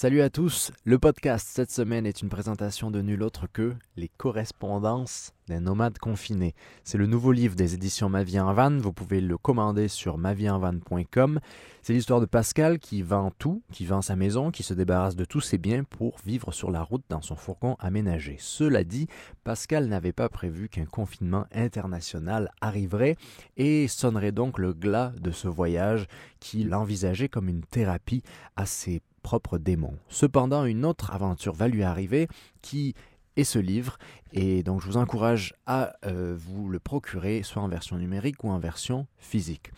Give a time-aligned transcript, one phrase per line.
[0.00, 4.06] Salut à tous, le podcast cette semaine est une présentation de nul autre que Les
[4.06, 6.54] correspondances des nomades confinés.
[6.84, 8.38] C'est le nouveau livre des éditions Ma vie
[8.78, 11.40] vous pouvez le commander sur mavieenvan.com.
[11.82, 15.24] C'est l'histoire de Pascal qui vend tout, qui vend sa maison, qui se débarrasse de
[15.24, 18.36] tous ses biens pour vivre sur la route dans son fourgon aménagé.
[18.38, 19.08] Cela dit,
[19.42, 23.16] Pascal n'avait pas prévu qu'un confinement international arriverait
[23.56, 26.06] et sonnerait donc le glas de ce voyage
[26.38, 28.22] qu'il envisageait comme une thérapie
[28.54, 29.94] assez propre démon.
[30.08, 32.28] Cependant, une autre aventure va lui arriver
[32.62, 32.94] qui
[33.36, 33.98] est ce livre,
[34.32, 38.50] et donc je vous encourage à euh, vous le procurer, soit en version numérique ou
[38.50, 39.70] en version physique.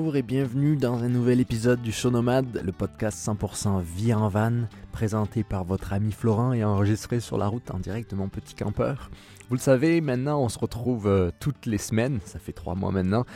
[0.00, 4.30] Bonjour et bienvenue dans un nouvel épisode du Show Nomade, le podcast 100% vie en
[4.30, 8.30] van, présenté par votre ami Florent et enregistré sur la route en direct de mon
[8.30, 9.10] petit campeur.
[9.50, 12.92] Vous le savez, maintenant on se retrouve euh, toutes les semaines, ça fait trois mois
[12.92, 13.26] maintenant,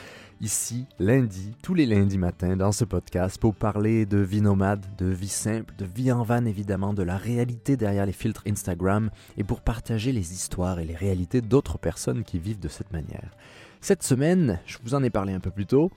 [0.41, 5.05] ici, lundi, tous les lundis matins dans ce podcast pour parler de vie nomade, de
[5.05, 9.45] vie simple, de vie en van évidemment, de la réalité derrière les filtres Instagram et
[9.45, 13.37] pour partager les histoires et les réalités d'autres personnes qui vivent de cette manière.
[13.83, 15.91] Cette semaine, je vous en ai parlé un peu plus tôt,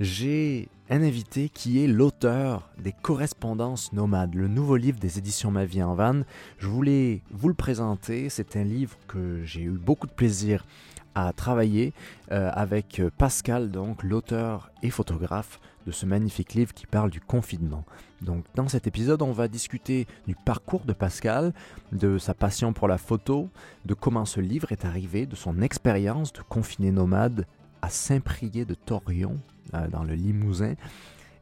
[0.00, 5.64] j'ai un invité qui est l'auteur des Correspondances nomades, le nouveau livre des éditions Ma
[5.64, 6.22] vie en van.
[6.58, 8.28] Je voulais vous le présenter.
[8.28, 10.64] C'est un livre que j'ai eu beaucoup de plaisir
[11.14, 11.92] à travailler
[12.30, 17.84] euh, avec Pascal, donc l'auteur et photographe de ce magnifique livre qui parle du confinement.
[18.20, 21.52] Donc dans cet épisode, on va discuter du parcours de Pascal,
[21.92, 23.50] de sa passion pour la photo,
[23.84, 27.46] de comment ce livre est arrivé, de son expérience de confiné nomade
[27.82, 29.38] à Saint-Prié de Torion,
[29.72, 30.74] dans le Limousin.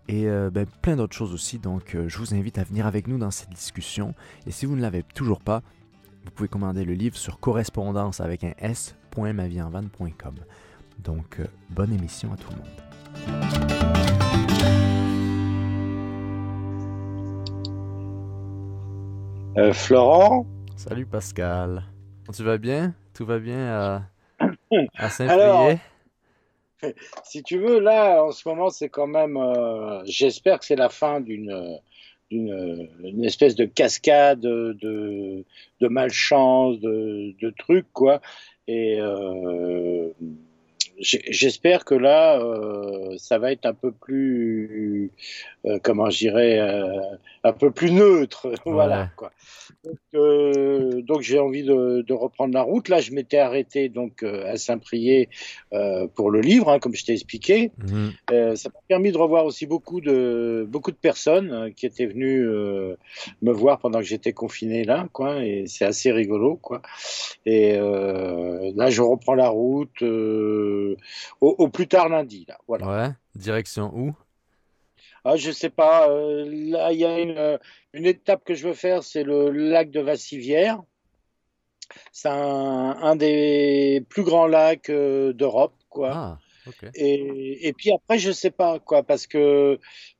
[0.08, 1.60] Et euh, ben, plein d'autres choses aussi.
[1.60, 4.12] Donc, euh, je vous invite à venir avec nous dans cette discussion.
[4.44, 5.62] Et si vous ne l'avez toujours pas,
[6.24, 10.34] vous pouvez commander le livre sur correspondance avec un s.mavienvan.com.
[10.98, 12.66] Donc, bonne émission à tout le monde.
[19.74, 20.44] Florent
[20.74, 21.84] Salut Pascal.
[22.34, 22.94] Tu vas bien?
[23.14, 24.02] Tout va bien à,
[24.96, 25.78] à Saint-Prié
[27.24, 29.36] si tu veux, là, en ce moment, c'est quand même.
[29.36, 31.78] Euh, j'espère que c'est la fin d'une
[32.30, 35.44] d'une espèce de cascade de,
[35.80, 38.20] de malchance, de, de trucs, quoi.
[38.68, 40.10] Et euh,
[41.00, 45.10] j'espère que là, euh, ça va être un peu plus,
[45.82, 46.58] comment je dirais,
[47.44, 49.32] un peu plus neutre, voilà, quoi.
[49.84, 52.88] Donc, donc j'ai envie de, de, reprendre la route.
[52.88, 55.28] Là, je m'étais arrêté donc à Saint-Prié
[55.72, 57.70] euh, pour le livre, hein, comme je t'ai expliqué.
[58.30, 62.06] Euh, ça m'a permis de revoir aussi beaucoup de beaucoup de personnes euh, qui étaient
[62.06, 62.96] venues euh,
[63.42, 65.44] me voir pendant que j'étais confiné là, quoi.
[65.44, 66.82] Et c'est assez rigolo, quoi.
[67.46, 70.02] Et euh, là, je reprends la route
[71.40, 72.58] au, au, plus tard lundi, là.
[72.68, 72.86] Voilà.
[72.86, 73.10] Ouais.
[73.34, 74.14] Direction où?
[75.24, 76.08] Ah, je sais pas.
[76.08, 77.58] là, il y a une,
[77.92, 80.82] une étape que je veux faire, c'est le lac de Vassivière.
[82.12, 86.10] C'est un, des plus grands lacs euh, d'Europe, quoi.
[86.14, 86.38] Ah,
[86.94, 89.78] et, et, puis après, je sais pas, quoi, parce que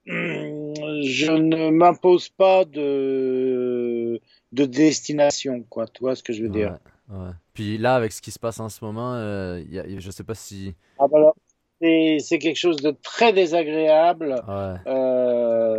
[0.09, 4.21] hum, je ne m'impose pas de,
[4.53, 5.87] de destination, quoi.
[5.87, 6.79] Tu vois ce que je veux dire?
[7.09, 7.31] Ouais.
[7.61, 10.25] Puis là, avec ce qui se passe en ce moment, euh, y a, je sais
[10.25, 10.75] pas si.
[10.99, 11.35] Ah, bah
[11.83, 14.43] c'est quelque chose de très désagréable.
[14.49, 15.79] Euh,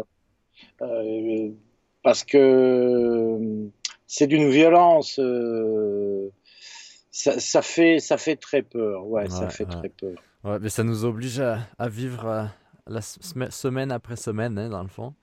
[0.84, 1.50] euh,
[2.04, 3.40] parce que
[4.06, 5.18] c'est d'une violence.
[5.18, 6.30] Euh,
[7.10, 9.08] ça, fait, ça fait très peur.
[9.08, 10.14] Ouais, ça fait très peur.
[10.44, 12.44] Ouais, mais ça nous oblige à, vivre euh,
[12.86, 15.16] la semaine après semaine, hein, dans le fond.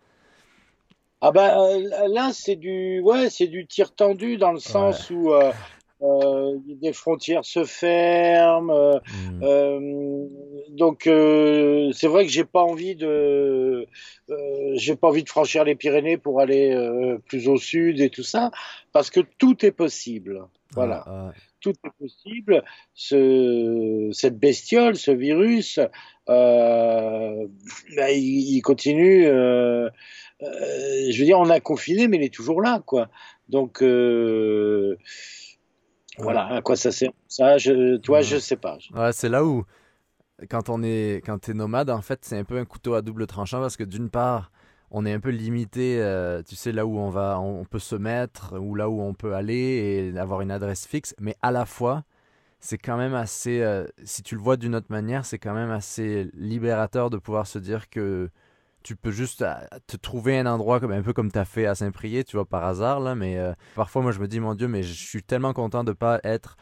[1.20, 5.52] Ah ben là, c'est du, ouais, c'est du tir tendu dans le sens où euh,
[6.00, 8.70] des frontières se ferment.
[8.70, 9.42] Euh, hmm.
[9.42, 10.26] euh
[10.70, 13.86] donc euh, c'est vrai que j'ai pas envie de,
[14.74, 16.76] j'ai pas envie de franchir les Pyrénées pour aller
[17.26, 18.50] plus au sud et tout ça,
[18.92, 20.46] parce que tout est possible.
[20.74, 21.32] Voilà.
[21.60, 22.62] Tout est possible.
[22.94, 25.80] Ce, cette bestiole, ce virus,
[26.28, 27.46] euh,
[27.96, 29.26] bah, il, il, continue.
[29.26, 33.08] Euh, je veux dire, on a confiné, mais il est toujours là, quoi.
[33.48, 34.96] Donc, euh,
[36.18, 38.78] voilà, à quoi ça sert Ça, je, toi, je sais pas.
[38.94, 39.64] Ouais, c'est là où,
[40.50, 43.26] quand on est, quand t'es nomade, en fait, c'est un peu un couteau à double
[43.26, 44.50] tranchant parce que d'une part,
[44.90, 47.96] on est un peu limité, euh, tu sais, là où on va, on peut se
[47.96, 51.66] mettre ou là où on peut aller et avoir une adresse fixe, mais à la
[51.66, 52.04] fois,
[52.60, 55.70] c'est quand même assez, euh, si tu le vois d'une autre manière, c'est quand même
[55.70, 58.30] assez libérateur de pouvoir se dire que
[58.88, 59.54] tu peux juste euh,
[59.86, 62.46] te trouver un endroit comme un peu comme tu as fait à Saint-Prié, tu vois,
[62.46, 65.22] par hasard, là, mais euh, parfois moi je me dis, mon Dieu, mais je suis
[65.22, 66.56] tellement content de pas être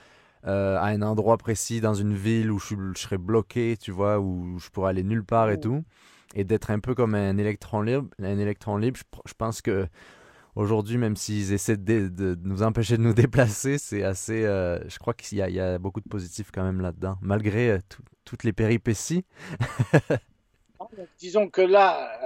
[0.44, 4.18] euh, à un endroit précis dans une ville où je, je, serais bloqué, tu vois,
[4.18, 5.84] où je pourrais aller nulle part et tout,
[6.34, 8.08] et d'être un peu comme un électron libre.
[8.20, 9.86] Un électron libre, je, pense que
[10.56, 14.44] aujourd'hui, même s'ils essaient de, de, nous empêcher de nous déplacer, c'est assez.
[14.44, 17.78] Euh, je crois qu'il y, y, a beaucoup de positifs quand même là-dedans, malgré euh,
[18.24, 19.24] toutes les péripéties.
[21.18, 22.20] Disons que là,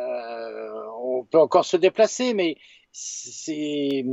[1.02, 2.56] on peut encore se déplacer, mais
[2.93, 4.05] c'est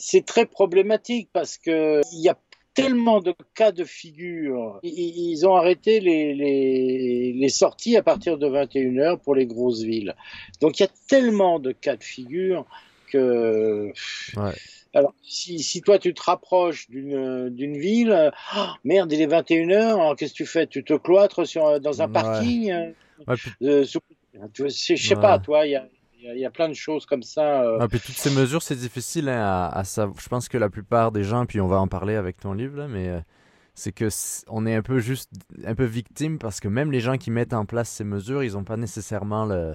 [0.00, 2.38] c'est très problématique parce que il y a
[2.74, 4.78] tellement de cas de figure.
[4.84, 10.14] Ils ont arrêté les, les, les, sorties à partir de 21h pour les grosses villes.
[10.60, 12.66] Donc il y a tellement de cas de figure
[13.10, 13.92] que...
[14.36, 14.54] Ouais.
[14.94, 20.32] Alors, si, si, toi tu te rapproches d'une ville, oh, merde, il est 21h, qu'est-ce
[20.32, 20.66] que tu fais?
[20.66, 22.94] Tu te cloîtres sur, dans un parking?
[23.26, 23.34] Ouais.
[23.62, 25.86] Euh, Je sais pas, toi, il y a,
[26.20, 27.62] il y, a plein de choses comme ça.
[27.62, 27.78] Euh...
[27.80, 30.18] Ah, puis toutes ces mesures, c'est difficile hein, à, à savoir.
[30.20, 32.76] Je pense que la plupart des gens, puis on va en parler avec ton livre,
[32.76, 33.20] là, mais euh,
[33.74, 34.08] c'est que
[34.48, 35.30] on est un peu juste
[35.64, 38.54] un peu victime parce que même les gens qui mettent en place ces mesures, ils
[38.54, 39.74] n'ont pas nécessairement le,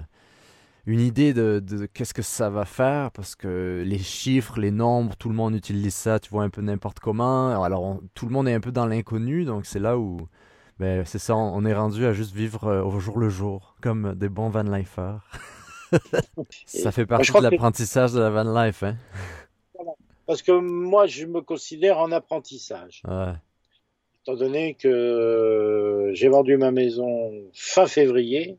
[0.86, 5.16] une idée de, de qu'est-ce que ça va faire parce que les chiffres, les nombres,
[5.16, 7.62] tout le monde utilise ça, tu vois un peu n'importe comment.
[7.62, 10.18] Alors tout le monde est un peu dans l'inconnu, donc c'est là où
[10.78, 14.14] ben, c'est ça, on, est rendu à juste vivre euh, au jour le jour, comme
[14.14, 15.20] des bons van lifers.
[16.66, 18.82] Ça fait partie de l'apprentissage de la van life.
[18.82, 18.96] Hein?
[20.26, 23.02] Parce que moi, je me considère en apprentissage.
[24.22, 28.58] Étant donné que j'ai vendu ma maison fin février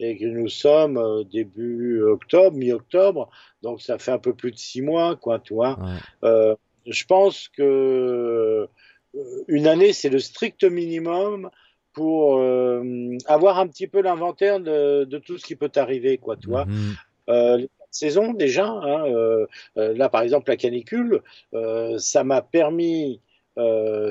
[0.00, 3.30] et que nous sommes euh, début octobre, mi-octobre,
[3.62, 5.78] donc ça fait un peu plus de six mois, quoi, tu vois.
[6.24, 6.56] Euh,
[6.86, 8.66] je pense que euh,
[9.48, 11.50] une année, c'est le strict minimum
[11.92, 16.36] pour euh, avoir un petit peu l'inventaire de, de, tout ce qui peut arriver, quoi,
[16.36, 16.64] tu vois.
[16.64, 16.94] Mhm.
[17.28, 21.22] Euh, les saisons déjà, hein, euh, euh, là par exemple la canicule,
[21.54, 23.20] euh, ça m'a permis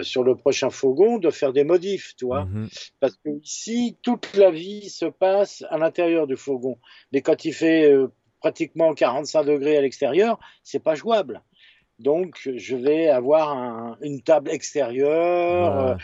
[0.04, 2.70] sur le prochain fourgon de faire des modifs, tu vois, mhm.
[3.00, 6.78] parce que ici toute la vie se passe à l'intérieur du fourgon,
[7.12, 7.92] mais quand il fait
[8.40, 11.42] pratiquement 45 degrés à l'extérieur, c'est pas jouable.
[12.02, 15.98] Donc, je vais avoir un, une table extérieure,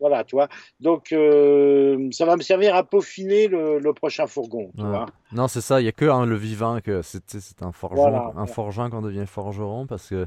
[0.00, 0.48] voilà, tu vois.
[0.80, 5.06] Donc, euh, ça va me servir à peaufiner le, le prochain fourgon, tu vois.
[5.32, 5.80] Non, c'est ça.
[5.80, 9.26] Il n'y a que hein, le vivant que c'est un forgeant, un forgeant qu'on devient
[9.26, 10.26] forgeron parce que,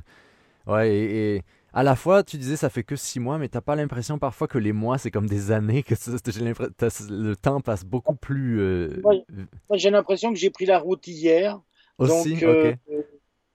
[0.68, 1.42] ouais, et,
[1.74, 4.48] à la fois, tu disais ça fait que six mois, mais t'as pas l'impression parfois
[4.48, 8.60] que les mois c'est comme des années, que le temps passe beaucoup plus.
[8.60, 9.02] Euh...
[9.02, 11.62] Moi, j'ai l'impression que j'ai pris la route hier.
[11.98, 12.74] Aussi, donc, euh,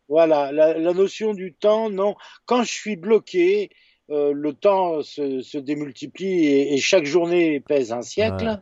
[0.09, 2.15] voilà, la, la, notion du temps, non.
[2.45, 3.71] Quand je suis bloqué,
[4.11, 8.61] euh, le temps se, se démultiplie et, et, chaque journée pèse un siècle.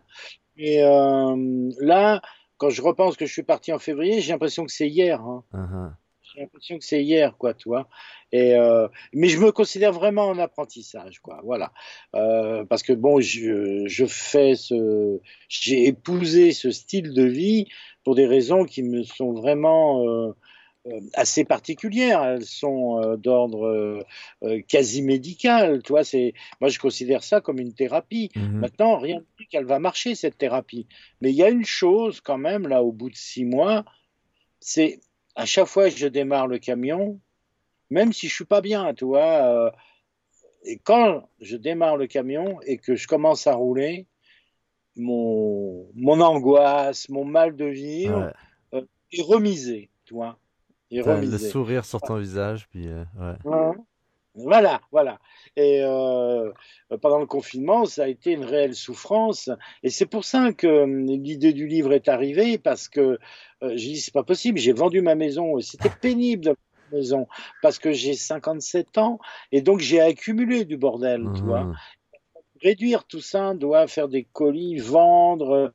[0.56, 2.23] Et euh, là,
[2.56, 5.20] quand je repense que je suis parti en février, j'ai l'impression que c'est hier.
[5.20, 5.44] Hein.
[5.52, 5.93] Uh-huh.
[6.23, 7.88] J'ai l'impression que c'est hier, quoi, tu vois.
[8.32, 11.41] Et euh, mais je me considère vraiment en apprentissage, quoi.
[11.44, 11.73] Voilà,
[12.17, 17.69] euh, parce que bon, je, je fais ce, j'ai épousé ce style de vie
[18.02, 20.32] pour des raisons qui me sont vraiment euh,
[21.14, 22.22] assez particulières.
[22.22, 23.66] Elles sont euh, d'ordre
[24.42, 25.82] euh, quasi médical.
[25.82, 28.31] Tu vois, c'est moi je considère ça comme une thérapie.
[28.36, 28.58] Mmh.
[28.58, 30.86] Maintenant, rien ne dit qu'elle va marcher cette thérapie.
[31.20, 33.84] Mais il y a une chose quand même là, au bout de six mois,
[34.60, 35.00] c'est
[35.34, 37.20] à chaque fois que je démarre le camion,
[37.90, 39.72] même si je suis pas bien, tu vois.
[40.64, 44.06] et quand je démarre le camion et que je commence à rouler,
[44.96, 48.32] mon, mon angoisse, mon mal de vivre
[48.72, 48.84] ouais.
[49.12, 50.38] est remisé, tu vois
[51.03, 53.05] le sourire sur ton visage, puis euh,
[53.44, 53.74] ouais.
[54.36, 55.20] Voilà, voilà.
[55.56, 56.51] Et euh,
[57.01, 59.48] pendant le confinement, ça a été une réelle souffrance.
[59.84, 63.19] Et c'est pour ça que hum, l'idée du livre est arrivée, parce que
[63.63, 65.60] euh, j'ai dit, c'est pas possible, j'ai vendu ma maison.
[65.60, 66.56] C'était pénible de
[66.93, 67.29] maison,
[67.63, 69.20] parce que j'ai 57 ans,
[69.53, 71.72] et donc j'ai accumulé du bordel, tu vois.
[72.64, 75.74] Réduire tout ça, doit faire des colis, vendre,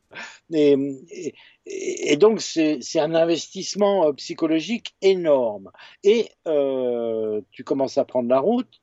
[0.51, 0.75] et,
[1.11, 5.71] et, et donc, c'est un investissement euh, psychologique énorme.
[6.03, 8.81] Et euh, tu commences à prendre la route,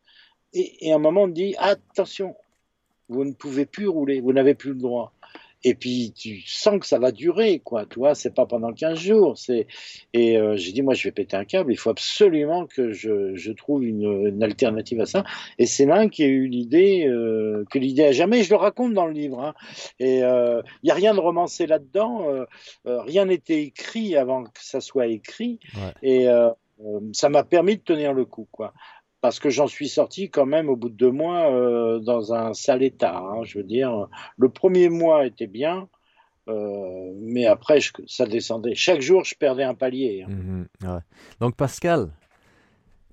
[0.53, 2.37] et, et à un moment, on te dit attention,
[3.09, 5.13] vous ne pouvez plus rouler, vous n'avez plus le droit
[5.67, 7.87] et puis tu sens que ça va durer, quoi.
[7.87, 9.37] Tu vois, c'est pas pendant 15 jours.
[9.37, 9.67] C'est
[10.13, 11.73] et euh, j'ai dit moi je vais péter un câble.
[11.73, 15.25] Il faut absolument que je, je trouve une, une, alternative à ça.
[15.59, 18.45] Et c'est là qui a eu l'idée euh, que l'idée a jamais.
[18.45, 19.41] Je le raconte dans le livre.
[19.41, 19.55] Hein.
[19.99, 22.31] Et il euh, y a rien de romancé là-dedans.
[22.31, 22.45] Euh,
[22.85, 25.59] rien n'était écrit avant que ça soit écrit.
[25.75, 25.95] Ouais.
[26.09, 26.29] Et
[27.13, 28.73] ça m'a permis de tenir le coup, quoi
[29.21, 32.55] parce que j'en suis sorti quand même au bout de deux mois euh, dans un
[32.55, 33.19] sale état.
[33.19, 35.89] Hein, je veux dire, le premier mois était bien,
[36.49, 38.75] euh, mais après ça descendait.
[38.75, 40.25] Chaque jour, je perdais un palier.
[40.29, 40.67] Hein.
[40.83, 41.01] Ouais.
[41.41, 42.11] Donc Pascal,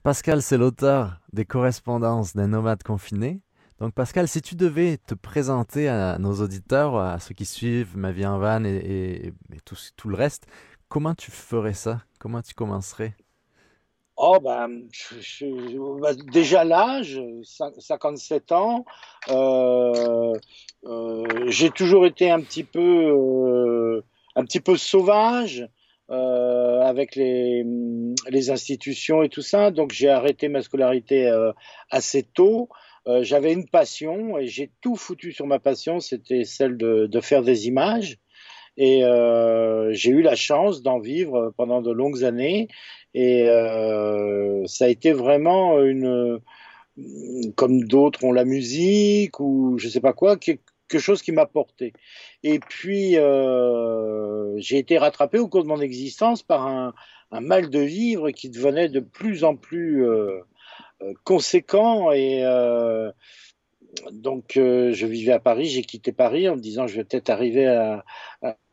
[0.04, 3.40] Pascal, c'est l'auteur des correspondances d'un nomade confiné.
[3.80, 8.12] Donc Pascal, si tu devais te présenter à nos auditeurs, à ceux qui suivent Ma
[8.12, 9.34] vie en van et,
[9.64, 10.46] tout, le reste,
[10.90, 12.02] comment tu ferais ça?
[12.20, 13.16] Comment tu commencerais?
[14.16, 14.70] Oh ben,
[16.00, 18.86] bah, déjà l'âge, 57 ans.
[19.30, 20.34] Euh,
[20.86, 24.04] euh, j'ai toujours été un petit peu, euh,
[24.36, 25.68] un petit peu sauvage
[26.10, 27.64] avec les,
[28.30, 29.72] les institutions et tout ça.
[29.72, 31.28] Donc j'ai arrêté ma scolarité
[31.90, 32.70] assez tôt.
[33.22, 36.00] J'avais une passion et j'ai tout foutu sur ma passion.
[36.00, 38.20] C'était celle de, de faire des images.
[38.78, 42.68] Et euh, j'ai eu la chance d'en vivre pendant de longues années.
[43.14, 46.40] Et euh, ça a été vraiment une,
[47.56, 51.94] comme d'autres ont la musique ou je sais pas quoi, quelque chose qui m'a porté.
[52.44, 56.94] Et puis euh, j'ai été rattrapé au cours de mon existence par un,
[57.32, 60.40] mal de vivre qui devenait de plus en plus euh,
[61.02, 63.12] euh conséquent et euh,
[64.12, 67.30] donc euh, je vivais à Paris, j'ai quitté Paris en me disant je vais peut-être
[67.30, 68.04] arriver à,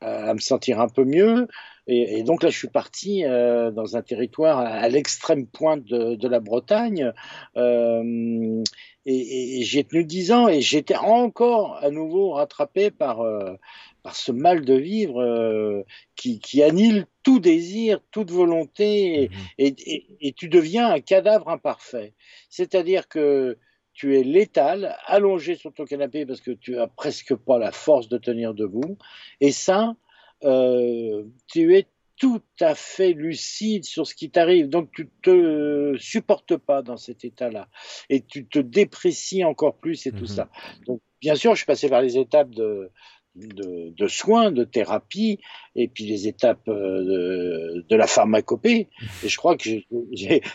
[0.00, 1.46] à, me sentir un peu mieux.
[1.90, 6.14] Et, et donc là je suis parti euh, dans un territoire à, l'extrême pointe de,
[6.14, 7.12] de, la Bretagne.
[7.56, 8.62] Euh,
[9.06, 13.56] et, et j'ai tenu dix ans et j'étais encore à nouveau rattrapé par, euh,
[14.04, 19.74] par ce mal de vivre qui, qui, annule tout désir, toute volonté, et,
[20.20, 22.14] et, tu deviens un cadavre imparfait.
[22.50, 23.58] C'est-à-dire que
[23.94, 28.08] tu es létal, allongé sur ton canapé parce que tu as presque pas la force
[28.08, 28.96] de tenir debout.
[29.40, 29.96] Et ça,
[30.44, 34.68] euh, tu es tout à fait lucide sur ce qui t'arrive.
[34.68, 37.68] Donc tu te supportes pas dans cet état-là.
[38.10, 40.26] Et tu te déprécies encore plus et tout mhm.
[40.26, 40.50] ça.
[40.86, 42.90] Donc bien sûr, je suis passé par les étapes de,
[43.36, 45.38] de, de, soins, de thérapie,
[45.74, 48.88] et puis les étapes euh, de, de la pharmacopée.
[49.24, 49.70] Et je crois que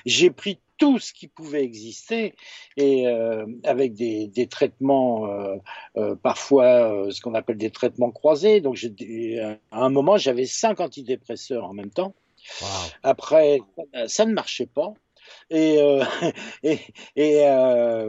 [0.06, 2.36] j'ai pris tout ce qui pouvait exister
[2.77, 5.55] et euh, avec des, des traitements euh,
[5.98, 8.62] euh, parfois ce qu'on appelle des traitements croisés.
[8.62, 8.77] Donc
[9.72, 12.13] à un moment j'avais cinq antidépresseurs en même temps.
[12.62, 12.67] Wow.
[13.03, 13.60] Après
[14.08, 14.94] ça ne marchait pas
[15.50, 15.79] et
[16.63, 16.79] et,
[17.15, 18.05] et à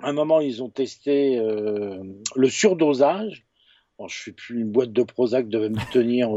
[0.00, 3.44] un moment ils ont testé le surdosage
[4.06, 6.30] je je sais plus, une boîte de Prozac devait me tenir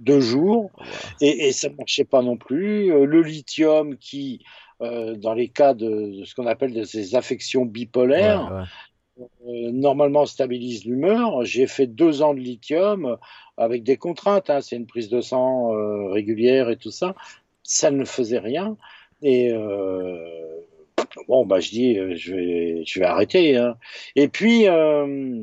[0.00, 0.72] deux, jours
[1.20, 2.88] et, et, ça ne marchait pas non plus.
[2.88, 4.44] Le lithium qui
[4.80, 8.64] dans les cas de, de ce qu'on appelle de ces affections bipolaires, ouais, ouais.
[9.18, 11.44] Euh, normalement stabilise l'humeur.
[11.44, 13.16] J'ai fait deux ans de lithium
[13.56, 17.14] avec des contraintes, hein, c'est une prise de sang euh, régulière et tout ça.
[17.62, 18.76] Ça ne faisait rien.
[19.22, 20.60] Et euh,
[21.28, 23.56] bon, bah je dis, euh, je vais, je vais arrêter.
[23.56, 23.78] Hein.
[24.16, 25.42] Et puis euh,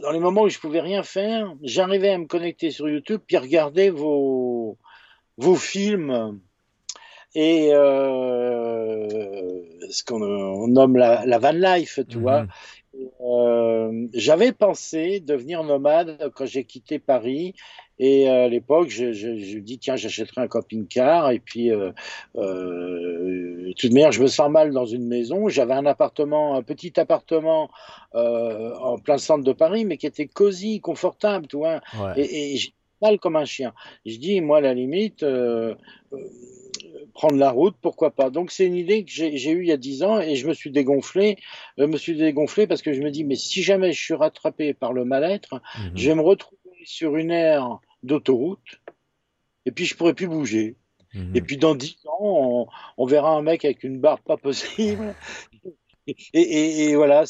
[0.00, 3.36] dans les moments où je pouvais rien faire, j'arrivais à me connecter sur YouTube puis
[3.36, 4.78] regarder vos
[5.36, 6.40] vos films
[7.34, 9.08] et euh,
[9.90, 12.46] ce qu'on on nomme la, la, van life, tu vois.
[13.20, 17.54] Euh, J'avais pensé devenir nomade quand j'ai quitté Paris.
[18.00, 21.30] Et à l'époque, je, je, je dis tiens, j'achèterai un camping-car.
[21.30, 21.92] Et puis, euh,
[22.36, 25.48] euh, de toute manière, je me sens mal dans une maison.
[25.48, 27.70] J'avais un appartement, un petit appartement
[28.14, 31.80] euh, en plein centre de Paris, mais qui était cosy, confortable, tu vois.
[32.00, 32.12] Ouais.
[32.20, 33.72] Et, et j'ai mal comme un chien.
[34.06, 35.24] Je dis moi, à la limite.
[37.14, 38.30] Euh, prendre la route, pourquoi pas.
[38.30, 40.54] Donc c'est une idée que j'ai eue il y a dix ans et je me
[40.54, 41.36] suis dégonflé.
[41.78, 44.74] Je me suis dégonflé parce que je me dis mais si jamais je suis rattrapé
[44.74, 45.96] par le mal-être, mmh.
[45.96, 48.80] je vais me retrouver sur une aire d'autoroute
[49.66, 50.76] et puis je pourrais plus bouger.
[51.14, 51.36] Mmh.
[51.36, 52.66] Et puis dans dix ans, on,
[52.98, 55.14] on, verra un mec avec une barbe pas possible.
[56.06, 57.24] et, et, et, voilà,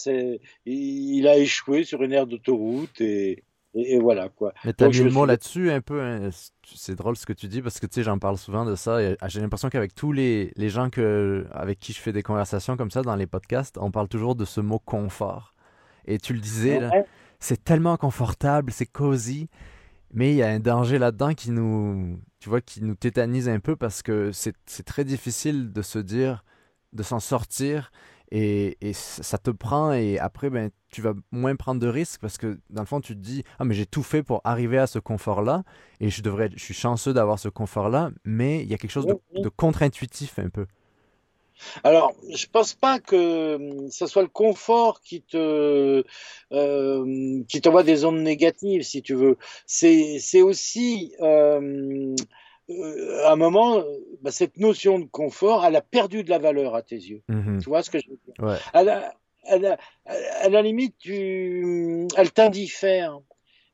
[0.67, 4.52] il a échoué sur une aire d'autoroute et et, et, voilà quoi.
[4.64, 6.00] Mais t'as mis le mot là-dessus un peu.
[6.00, 6.31] Hein.
[6.75, 8.99] C'est drôle ce que tu dis parce que tu sais, j'en parle souvent de ça.
[9.26, 12.90] J'ai l'impression qu'avec tous les, les gens que, avec qui je fais des conversations comme
[12.90, 15.54] ça dans les podcasts, on parle toujours de ce mot confort.
[16.07, 17.04] Et tu le disais, ouais.
[17.40, 19.49] c'est tellement confortable, c'est cosy,
[20.12, 23.59] mais il y a un danger là-dedans qui nous, tu vois, qui nous tétanise un
[23.59, 26.45] peu parce que c'est très difficile de se dire,
[26.93, 27.90] de s'en sortir
[28.35, 32.37] et, et, ça te prend et après ben tu vas moins prendre de risques parce
[32.37, 34.88] que dans le fond tu te dis ah mais j'ai tout fait pour arriver à
[34.88, 35.62] ce confort là
[36.00, 38.91] et je devrais je suis chanceux d'avoir ce confort là mais il y a quelque
[38.91, 40.67] chose de, de contre-intuitif un peu
[41.85, 46.05] alors, je pense pas que hum, ce soit le confort qui te
[46.53, 49.38] euh, qui t'envoie des ondes négatives, si tu veux.
[49.67, 52.14] C'est aussi euh,
[52.71, 53.83] euh, à un moment,
[54.23, 57.23] bah, cette notion de confort, elle a perdu de la valeur à tes yeux.
[57.28, 57.59] Mmh.
[57.59, 58.35] Tu vois ce que je veux dire?
[58.38, 58.56] Ouais.
[58.73, 63.18] elle, a, elle, a, à la limite, tu, elle t'indiffère.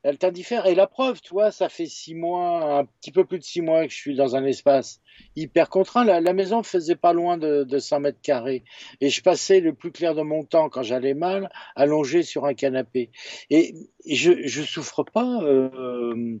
[0.03, 0.65] elle t'indiffère.
[0.65, 3.85] Et la preuve, toi, ça fait six mois, un petit peu plus de six mois
[3.85, 4.99] que je suis dans un espace
[5.37, 6.03] hyper contraint.
[6.03, 8.63] La, la maison faisait pas loin de, de 100 mètres carrés.
[8.99, 12.53] Et je passais le plus clair de mon temps, quand j'allais mal, allongé sur un
[12.53, 13.09] canapé.
[13.49, 13.73] Et,
[14.05, 15.41] et je, je souffre pas.
[15.43, 16.39] Euh,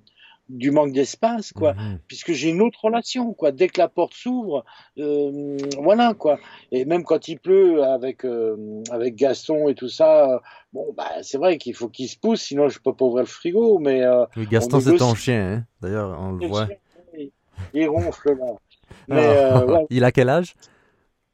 [0.49, 1.99] du manque d'espace, quoi, Mhm.
[2.07, 3.51] puisque j'ai une autre relation, quoi.
[3.51, 4.65] Dès que la porte s'ouvre,
[4.97, 6.39] euh, voilà, quoi.
[6.71, 10.39] Et même quand il pleut avec euh, avec Gaston et tout ça, euh,
[10.73, 13.27] bon, bah, c'est vrai qu'il faut qu'il se pousse, sinon je peux pas ouvrir le
[13.29, 14.01] frigo, mais
[14.35, 16.67] Oui, Gaston, On c'est ton chien, hein D'ailleurs, on le voit.
[17.17, 17.31] il-
[17.73, 18.45] il ronfle là.
[19.07, 19.85] Mais euh, ouais.
[19.89, 20.53] Il a quel âge?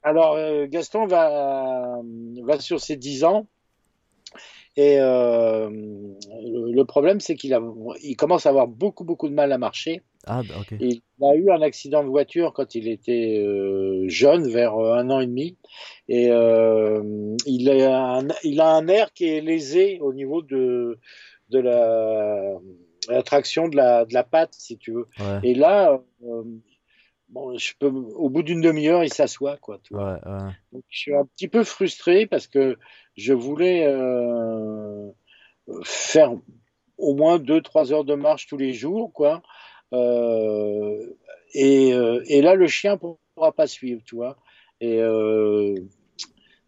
[0.03, 0.37] Alors,
[0.67, 1.99] Gaston va,
[2.43, 3.47] va sur ses 10 ans.
[4.77, 7.57] Et euh, le, problème, c'est qu'il
[8.03, 10.03] il commence à avoir beaucoup, beaucoup de mal à marcher.
[10.27, 10.53] Ah, bah.
[10.79, 15.09] Il a eu un accident de voiture quand il était euh, jeune, vers euh, un
[15.09, 15.57] an et demi.
[16.07, 17.01] Et euh,
[17.47, 20.99] il, a un, il a un nerf qui est lésé au niveau de,
[21.49, 22.53] de la,
[23.09, 25.07] la traction de la, de la patte, si tu veux.
[25.19, 26.03] Ouais, Et là,
[27.29, 29.79] bon, je peux, au bout d'une demi-heure, il s'assoit, quoi.
[29.83, 30.13] tu vois.
[30.13, 30.51] ouais, ouais.
[30.71, 32.77] Donc, je suis un petit peu frustré parce que
[33.15, 35.09] je voulais euh,
[35.83, 36.33] faire
[36.97, 39.41] au moins deux, trois heures de marche tous les jours, quoi.
[39.93, 41.15] Euh,
[41.53, 44.37] et, euh, et là, le chien pourra pas suivre, tu vois.
[44.79, 45.75] Et euh,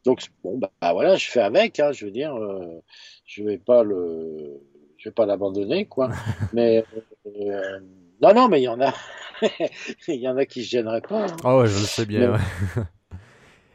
[0.06, 2.82] donc, bon, bah, bah, voilà, je fais avec, hein, je veux dire, euh,
[3.26, 4.62] je vais pas le,
[4.98, 6.10] je vais pas l'abandonner, quoi.
[6.54, 6.84] mais
[7.26, 7.80] euh,
[8.22, 8.94] non, non, mais il y en a,
[10.08, 11.26] il y en a qui se gêneraient pas.
[11.26, 11.38] hein.
[11.44, 12.32] Ouais, je le sais bien.
[12.32, 12.44] Mais- ouais.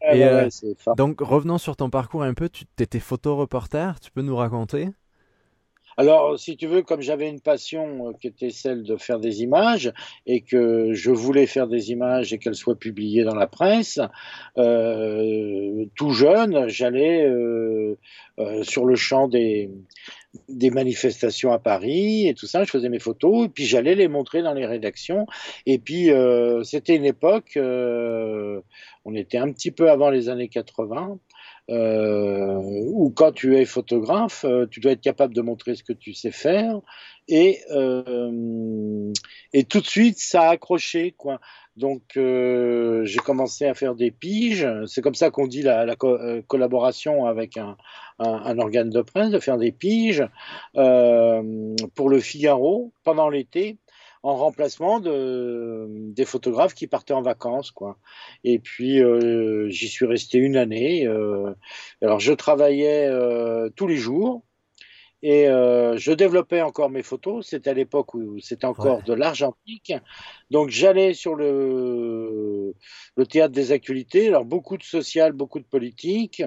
[0.02, 0.94] Ouais, Et, ouais, euh, ouais.
[0.96, 2.48] Donc, revenons sur ton parcours un peu.
[2.48, 4.90] Tu étais photoreporter, tu peux nous raconter?
[5.96, 9.42] Alors, si tu veux, comme j'avais une passion euh, qui était celle de faire des
[9.42, 9.92] images
[10.26, 14.00] et que je voulais faire des images et qu'elles soient publiées dans la presse,
[14.58, 17.96] euh, tout jeune, j'allais euh,
[18.62, 19.70] sur le champ des,
[20.48, 24.08] des manifestations à Paris et tout ça, je faisais mes photos et puis j'allais les
[24.08, 25.26] montrer dans les rédactions.
[25.66, 28.60] Et puis, euh, c'était une époque, euh,
[29.04, 31.18] on était un petit peu avant les années 80
[31.70, 35.94] euh, où quand tu es photographe, euh, tu dois être capable de montrer ce que
[35.94, 36.78] tu sais faire
[37.26, 39.10] et euh,
[39.54, 41.40] et tout de suite ça a accroché quoi.
[41.76, 44.68] Donc euh, j'ai commencé à faire des piges.
[44.86, 47.76] C'est comme ça qu'on dit la, la euh, collaboration avec un,
[48.18, 50.24] un, un organe de presse, de faire des piges
[50.76, 53.78] euh, pour le Figaro pendant l'été
[54.22, 57.98] en remplacement de, des photographes qui partaient en vacances quoi.
[58.44, 61.06] Et puis euh, j'y suis resté une année.
[61.06, 61.52] euh,
[62.02, 63.10] alors je travaillais
[63.76, 64.42] tous les jours
[65.24, 67.46] et euh, je développais encore mes photos.
[67.48, 69.04] C'était à l'époque où c'était encore Ouais.
[69.06, 69.94] de l'argentique.
[70.50, 72.74] Donc j'allais sur le,
[73.16, 74.28] le théâtre des actualités.
[74.28, 76.42] Alors beaucoup de social, beaucoup de politique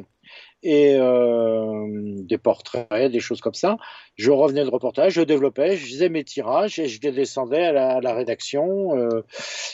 [0.62, 1.86] et euh,
[2.32, 3.78] des portraits, des choses comme ça.
[4.16, 7.72] Je revenais de reportage, je développais, je faisais mes tirages et je les descendais à
[7.72, 8.96] la, à la rédaction.
[8.96, 9.22] euh,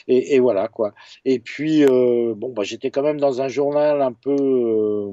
[0.07, 0.93] et, et voilà quoi.
[1.25, 5.09] Et puis euh, bon, bah, j'étais quand même dans un journal un peu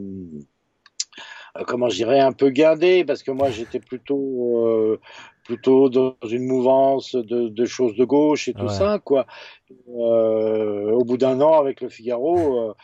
[1.67, 5.01] comment je dirais, un peu guindé, parce que moi j'étais plutôt, euh,
[5.45, 8.69] plutôt dans une mouvance de, de choses de gauche et tout Ouais.
[8.69, 9.27] ça, quoi.
[9.89, 12.75] Euh, au bout d'un an avec le Figaro, euh,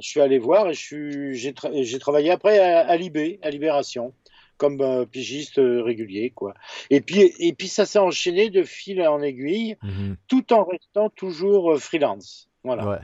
[0.00, 4.12] je suis allé voir et j'ai, tra- j'ai travaillé après à, à Libé, à Libération,
[4.56, 6.54] comme euh, pigiste euh, régulier, quoi.
[6.90, 10.16] Et puis, et puis ça s'est enchaîné de fil en aiguille, Mhm.
[10.28, 12.48] tout en restant toujours euh, freelance.
[12.64, 12.86] Voilà.
[12.88, 12.98] Ouais.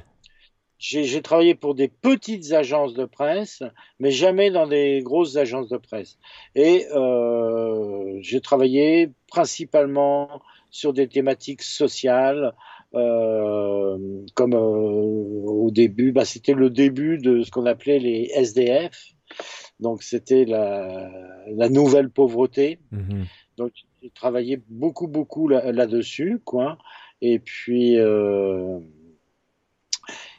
[0.85, 3.63] J'ai travaillé pour des petites agences de presse,
[4.01, 6.19] mais jamais dans des grosses agences de presse.
[6.57, 12.53] Et euh, j'ai travaillé principalement sur des thématiques sociales,
[12.95, 13.97] euh,
[14.35, 19.13] comme euh, au début, bah, c'était le début de ce qu'on appelait les SDF.
[19.79, 21.09] Donc c'était la,
[21.47, 22.81] la nouvelle pauvreté.
[22.91, 23.27] Mhm.
[23.57, 23.71] Donc
[24.03, 26.77] j'ai travaillé beaucoup beaucoup là- là-dessus, quoi.
[27.21, 28.81] Et puis euh,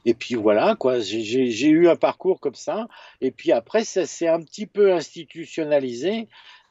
[0.05, 0.99] et puis voilà, quoi.
[0.99, 2.87] J'ai- eu un parcours comme ça.
[3.21, 6.27] Et puis après, ça s'est un petit peu institutionnalisé.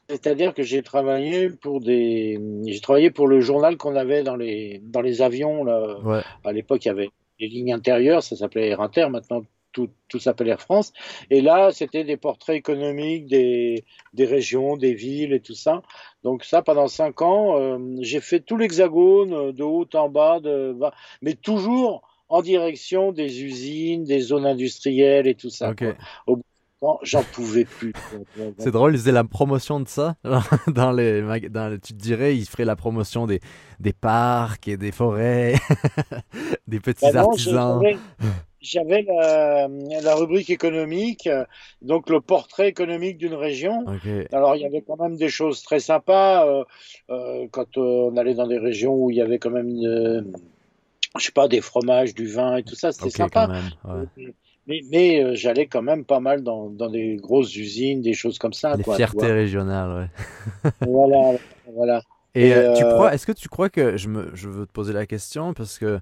[0.09, 4.81] C'est-à-dire que j'ai travaillé pour des, j'ai travaillé pour le journal qu'on avait dans les
[4.83, 5.97] dans les avions là.
[6.03, 6.21] Ouais.
[6.43, 9.07] À l'époque, il y avait les lignes intérieures, ça s'appelait Air Inter.
[9.09, 9.43] Maintenant,
[9.73, 10.93] tout, tout s'appelle Air France.
[11.29, 15.81] Et là, c'était des portraits économiques des, des régions, des villes et tout ça.
[16.23, 20.73] Donc ça, pendant cinq ans, euh, j'ai fait tout l'hexagone, de haut en bas, de,
[20.73, 25.69] bas, mais toujours en direction des usines, des zones industrielles et tout ça.
[25.71, 25.83] Ok.
[26.25, 26.39] quoi.
[26.79, 27.93] Quand j'en pouvais plus.
[28.57, 30.15] C'est drôle, ils faisaient la promotion de ça.
[30.67, 33.39] Dans les, dans, tu te dirais, ils feraient la promotion des,
[33.79, 35.55] des parcs et des forêts,
[36.67, 37.81] des petits bah artisans.
[38.63, 39.67] J'avais la,
[40.01, 41.29] la, rubrique économique,
[41.81, 43.83] donc le portrait économique d'une région.
[44.31, 46.63] Alors il y avait quand même des choses très sympas euh,
[47.09, 50.31] euh, quand euh, on allait dans des régions où il y avait quand même, une,
[51.19, 53.49] je sais pas, des fromages, du vin et tout ça, c'était sympa.
[54.65, 58.39] Mais, mais euh, j'allais quand même pas mal dans, dans, des grosses usines, des choses
[58.39, 58.77] comme ça.
[58.77, 60.09] Des fiertés régionales,
[60.63, 60.71] ouais.
[60.87, 61.37] voilà,
[61.73, 62.01] voilà.
[62.33, 64.93] Et, euh, tu crois, est-ce que tu crois que je me, je veux te poser
[64.93, 65.99] la question parce que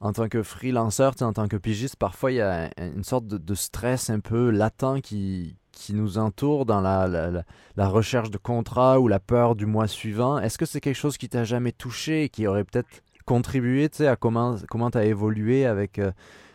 [0.00, 3.36] en tant que freelanceur, en tant que pigiste, parfois il y a une sorte de,
[3.36, 7.44] de stress un peu latent qui, qui nous entoure dans la, la,
[7.76, 10.38] la, recherche de contrat ou la peur du mois suivant.
[10.38, 12.88] Est-ce que c'est quelque chose qui t'a jamais touché et qui aurait peut-être
[13.28, 16.12] contribué à comment comment tu as évolué avec, euh,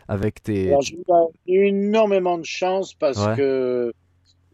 [0.08, 0.74] avec tes...
[0.80, 0.98] J'ai
[1.46, 3.92] eu énormément de chance parce que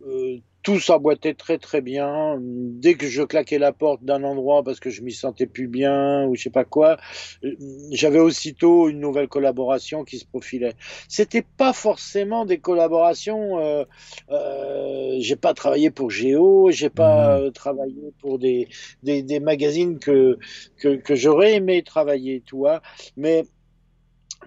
[0.06, 2.36] euh, tout s'emboîtait très très bien.
[2.40, 6.26] Dès que je claquais la porte d'un endroit parce que je m'y sentais plus bien
[6.26, 6.98] ou je sais pas quoi,
[7.44, 7.54] euh,
[7.92, 10.74] j'avais aussitôt une nouvelle collaboration qui se profilait.
[11.08, 13.58] C'était pas forcément des collaborations.
[13.58, 13.84] Euh,
[14.30, 17.52] euh, j'ai pas travaillé pour Géo, j'ai pas mmh.
[17.52, 18.68] travaillé pour des,
[19.02, 20.38] des, des magazines que,
[20.78, 22.82] que, que j'aurais aimé travailler, tu vois.
[23.16, 23.44] Mais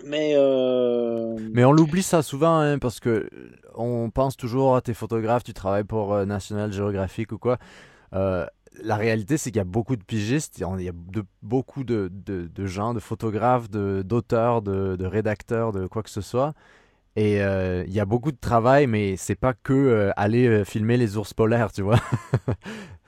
[0.05, 1.37] mais, euh...
[1.51, 3.29] mais on l'oublie ça souvent hein, parce que
[3.75, 7.57] on pense toujours à tes photographes, tu travailles pour euh, National Geographic ou quoi.
[8.13, 8.45] Euh,
[8.81, 10.93] la réalité, c'est qu'il y a beaucoup de pigistes, il y a
[11.41, 16.53] beaucoup de, de, de, gens, de photographes, d'auteurs, de, rédacteurs, de quoi que ce soit.
[17.15, 20.65] Et euh, il y a beaucoup de travail, mais c'est pas que euh, aller euh,
[20.65, 21.99] filmer les ours polaires, tu vois.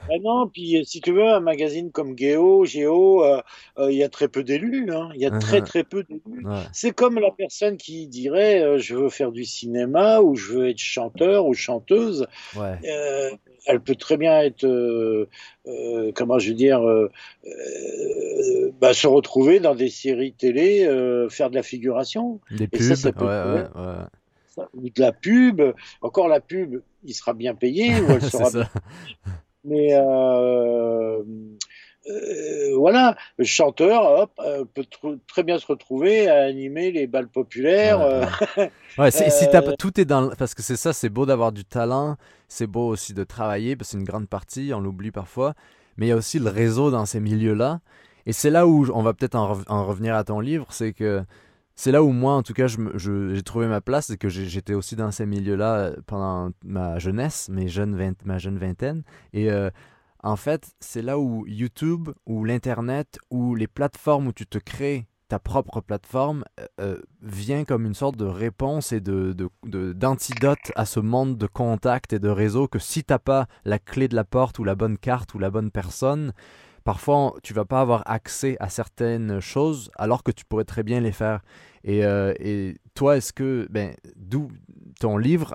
[0.07, 3.23] Ben non, puis si tu veux, un magazine comme Géo, Géo,
[3.79, 4.91] il y a très peu d'élus.
[4.91, 5.09] Hein.
[5.15, 5.65] Il y a très uh-huh.
[5.65, 6.45] très peu d'élus.
[6.71, 10.77] C'est comme la personne qui dirait je veux faire du cinéma ou je veux être
[10.77, 12.27] chanteur ou chanteuse.
[12.55, 12.79] Ouais
[13.65, 15.27] elle peut très bien être, euh,
[15.67, 17.11] euh, comment je veux dire, euh,
[18.79, 20.85] bah, se retrouver dans des séries télé,
[21.29, 22.39] faire de la figuration.
[22.51, 25.61] Des pubs, ça, ouais, ouais, ou de la pub.
[26.01, 28.49] Encore la pub, il sera bien payé ou elle sera.
[28.51, 28.69] bien...
[29.63, 29.93] Mais
[32.07, 34.85] euh, voilà, le chanteur hop, euh, peut
[35.27, 37.99] très bien se retrouver à animer les balles populaires.
[38.97, 39.45] Ouais, euh, si
[39.77, 42.15] tout est dans parce que c'est ça, c'est beau d'avoir du talent,
[42.47, 45.53] c'est beau aussi de travailler parce que c'est une grande partie, on l'oublie parfois,
[45.97, 47.81] mais il y a aussi le réseau dans ces milieux-là.
[48.25, 51.23] Et c'est là où on va peut-être en, revenir à ton livre, c'est que
[51.75, 54.95] c'est là où moi, en tout cas, j'ai trouvé ma place et que j'étais aussi
[54.95, 59.03] dans ces milieux-là pendant ma jeunesse, mes jeunes ma jeune vingtaine.
[59.33, 59.49] Et
[60.25, 65.07] en fait, c'est là où YouTube, ou l'Internet, ou les plateformes où tu te crées
[65.27, 70.85] ta propre plateforme euh, euh, vient comme une sorte de réponse et de, d'antidote à
[70.85, 74.23] ce monde de contacts et de réseaux que si t'as pas la clé de la
[74.23, 76.31] porte ou la bonne carte ou la bonne personne,
[76.85, 81.01] parfois tu vas pas avoir accès à certaines choses alors que tu pourrais très bien
[81.01, 81.41] les faire.
[81.83, 82.33] Et, euh,
[82.93, 84.47] toi, est-ce que, ben, d'où,
[84.99, 85.49] ton livre,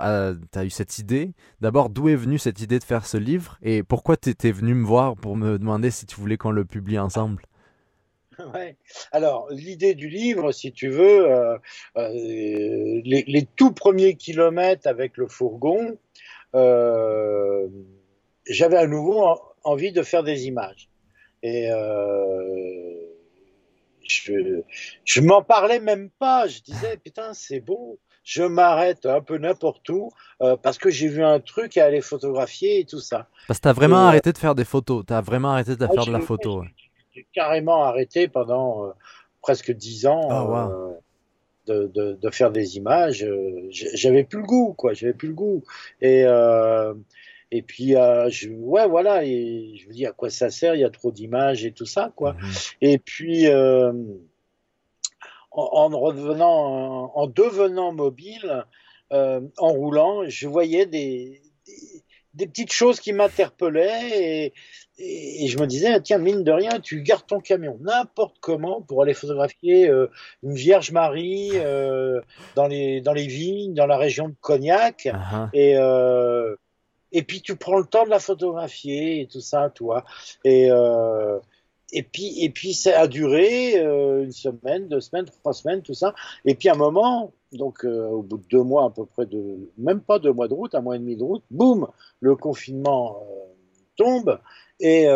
[0.52, 1.32] tu as eu cette idée?
[1.60, 3.58] D'abord, d'où est venue cette idée de faire ce livre?
[3.62, 6.66] Et pourquoi tu étais venu me voir pour me demander si tu voulais qu'on le
[6.66, 7.42] publie ensemble?
[8.54, 8.78] Ouais.
[9.12, 11.58] Alors, l'idée du livre, si tu veux, euh,
[11.98, 12.08] euh,
[13.04, 15.98] les, tout premiers kilomètres avec le fourgon,
[16.54, 17.68] j'avais
[18.78, 19.22] à nouveau
[19.62, 20.89] envie de faire des images.
[21.42, 21.70] Et
[24.08, 24.62] je,
[25.04, 26.46] je m'en parlais même pas.
[26.46, 27.98] Je disais, putain, c'est beau
[28.30, 30.10] je m'arrête un peu n'importe où
[30.42, 33.28] euh, parce que j'ai vu un truc à aller photographier et tout ça.
[33.48, 35.76] Parce que tu as vraiment euh, arrêté de faire des photos, tu as vraiment arrêté
[35.76, 36.62] de faire de la photo.
[37.12, 38.90] J'ai carrément arrêté pendant euh,
[39.42, 40.70] presque dix ans ah,
[41.66, 41.88] de,
[42.20, 43.26] de, faire des images.
[43.70, 45.64] J'avais plus le goût, quoi, j'avais plus le goût.
[46.00, 46.24] Et,
[47.50, 47.94] et puis,
[48.28, 51.10] je, ouais, voilà, et je me dis à quoi ça sert, il y a trop
[51.10, 52.34] d'images et tout ça, quoi.
[52.34, 52.50] Mhm.
[52.82, 53.46] Et puis
[55.50, 58.64] en, revenant, en devenant mobile,
[59.12, 61.40] euh, en roulant, je voyais des,
[62.34, 64.54] des, petites choses qui m'interpellaient et,
[64.98, 69.02] et, je me disais, tiens, mine de rien, tu gardes ton camion n'importe comment pour
[69.02, 70.06] aller photographier euh,
[70.42, 72.20] une Vierge Marie euh,
[72.54, 75.06] dans, les, dans les vignes, dans la région de Cognac.
[75.06, 75.48] Uh-huh.
[75.52, 76.54] Et, euh,
[77.12, 80.04] et puis tu prends le temps de la photographier et tout ça, toi.
[80.44, 81.38] Et, euh,
[81.92, 85.94] et puis, et puis ça a duré euh, une semaine, deux semaines, trois semaines, tout
[85.94, 86.14] ça.
[86.44, 89.26] Et puis à un moment, donc euh, au bout de deux mois à peu près
[89.26, 91.88] de, même pas deux mois de route, un mois et demi de route, boum,
[92.20, 93.40] le confinement euh,
[93.96, 94.38] tombe
[94.78, 95.08] et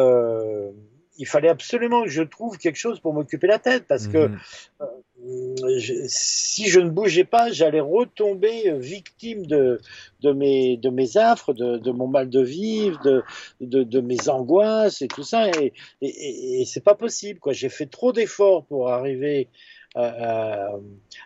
[1.18, 4.38] il fallait absolument que je trouve quelque chose pour m'occuper la tête parce que Mhm.
[4.80, 9.80] euh, je- si je ne bougeais pas, j'allais retomber euh, victime de,
[10.20, 13.22] de, mes, de mes affres, de, de mon mal de vivre, de,
[13.60, 15.48] de, de mes angoisses et tout ça.
[15.50, 15.72] Et,
[16.02, 17.38] et, et- et c'est pas possible.
[17.40, 17.52] quoi.
[17.52, 19.48] J'ai fait trop d'efforts pour arriver
[19.94, 20.78] à, à-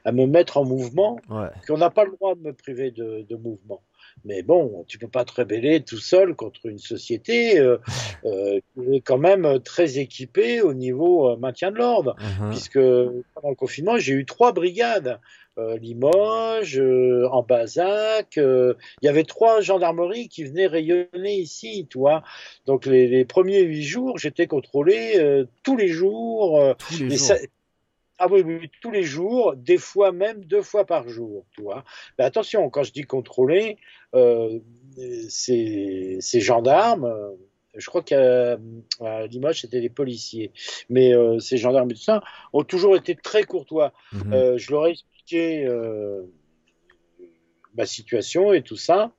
[0.05, 1.49] à me mettre en mouvement Ouais.
[1.67, 3.81] qu'on n'a pas le droit de me priver de, de mouvement.
[4.25, 7.79] Mais bon, tu peux pas te rebeller tout seul contre une société euh,
[8.25, 12.51] euh, qui est quand même très équipée au niveau euh, maintien de l'ordre Mhm.
[12.51, 12.79] puisque
[13.35, 15.19] pendant le confinement, j'ai eu trois brigades.
[15.59, 21.89] Euh, Limoges, euh, en Bazac, euh, il y avait trois gendarmeries qui venaient rayonner ici,
[21.91, 22.23] tu vois.
[22.67, 26.61] Donc les, les premiers huit jours, j'étais contrôlé euh, tous les jours.
[26.61, 27.33] euh, Tous les jours.
[28.19, 31.85] Ah oui, oui, tous les jours, des fois même deux fois par jour, tu vois.
[32.19, 33.79] Mais attention, quand je dis contrôler,
[34.15, 34.59] euh,
[35.29, 37.31] ces, ces gendarmes, euh,
[37.79, 38.59] je crois qu'à
[39.01, 40.53] à Limoges, c'était des policiers,
[40.89, 43.93] mais euh, ces gendarmes et tout ça ont toujours été très courtois.
[44.13, 44.33] Mhm.
[44.33, 46.23] Euh, je leur ai expliqué euh,
[47.77, 49.13] ma situation et tout ça.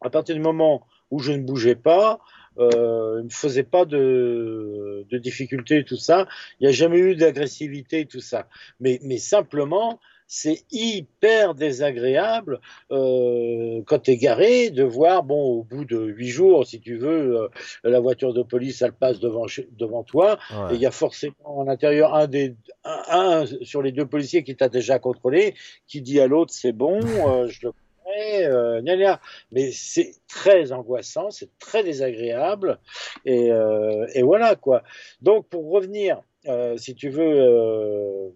[0.00, 2.20] À partir du moment où je ne bougeais pas,
[2.58, 6.26] euh, il ne me faisait pas de, de difficultés et tout ça.
[6.58, 8.48] Il n'y a jamais eu d'agressivité et tout ça.
[8.80, 10.00] Mais, mais simplement,
[10.32, 12.60] c'est hyper désagréable
[12.92, 16.96] euh, quand tu es garé de voir, bon, au bout de huit jours, si tu
[16.96, 17.48] veux, euh,
[17.82, 20.38] la voiture de police, elle passe devant, devant toi.
[20.52, 20.72] Ouais.
[20.72, 24.44] Et il y a forcément à l'intérieur un des un, un sur les deux policiers
[24.44, 25.54] qui t'a déjà contrôlé,
[25.88, 27.72] qui dit à l'autre c'est bon, euh, je le
[28.10, 29.16] connais, euh,
[29.52, 32.78] mais c'est très angoissant, c'est très désagréable
[33.24, 34.82] et, euh, voilà quoi.
[35.22, 38.32] Donc pour revenir, euh, si tu veux.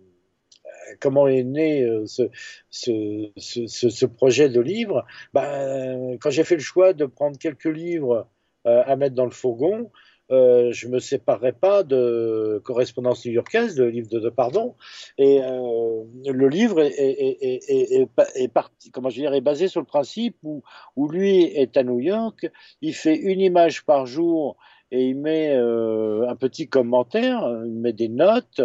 [1.01, 2.29] Comment est né ce,
[2.71, 8.29] ce, projet de livre ben, Quand j'ai fait le choix de prendre quelques livres
[8.65, 9.91] à mettre dans le fourgon,
[10.31, 14.75] euh, je me séparerai pas de correspondance new-yorkaise, le livre de, de pardon,
[15.19, 19.87] et euh, le livre est, est, est, est, parti, comment je est basé sur le
[19.87, 20.63] principe où,
[20.97, 22.47] où lui est à New York,
[22.81, 24.57] il fait une image par jour
[24.95, 28.63] et il met euh, un petit commentaire, il met des notes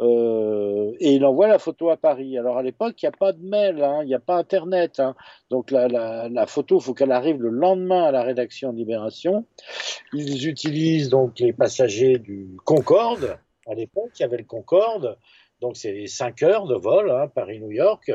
[0.00, 2.38] euh, et il envoie la photo à Paris.
[2.38, 5.00] Alors à l'époque, il n'y a pas de mail, hein, il n'y a pas Internet,
[5.00, 5.16] hein,
[5.50, 9.46] donc la, la, photo, il faut qu'elle arrive le lendemain à la rédaction Libération.
[10.12, 13.36] Ils utilisent donc les passagers du Concorde.
[13.66, 15.18] À l'époque, il y avait le Concorde.
[15.60, 18.12] Donc, c'est 5 heures de vol, hein, Paris-New York.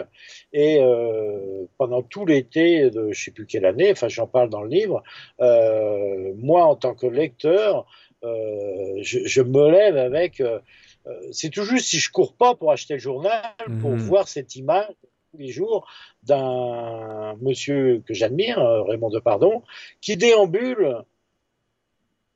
[0.54, 4.50] Et euh, pendant tout l'été de je ne sais plus quelle année, enfin, j'en parle
[4.50, 5.04] dans le livre,
[5.40, 7.88] euh, moi, en tant que lecteur,
[8.24, 10.42] euh, je, je, me lève avec.
[10.42, 10.60] Euh,
[11.32, 13.42] c'est tout juste si je cours pas pour acheter le journal,
[13.80, 13.98] pour Mhm.
[13.98, 14.88] voir cette image
[15.32, 15.88] tous les jours
[16.24, 19.64] d'un monsieur que j'admire, euh, Raymond Depardon,
[20.02, 21.04] qui déambule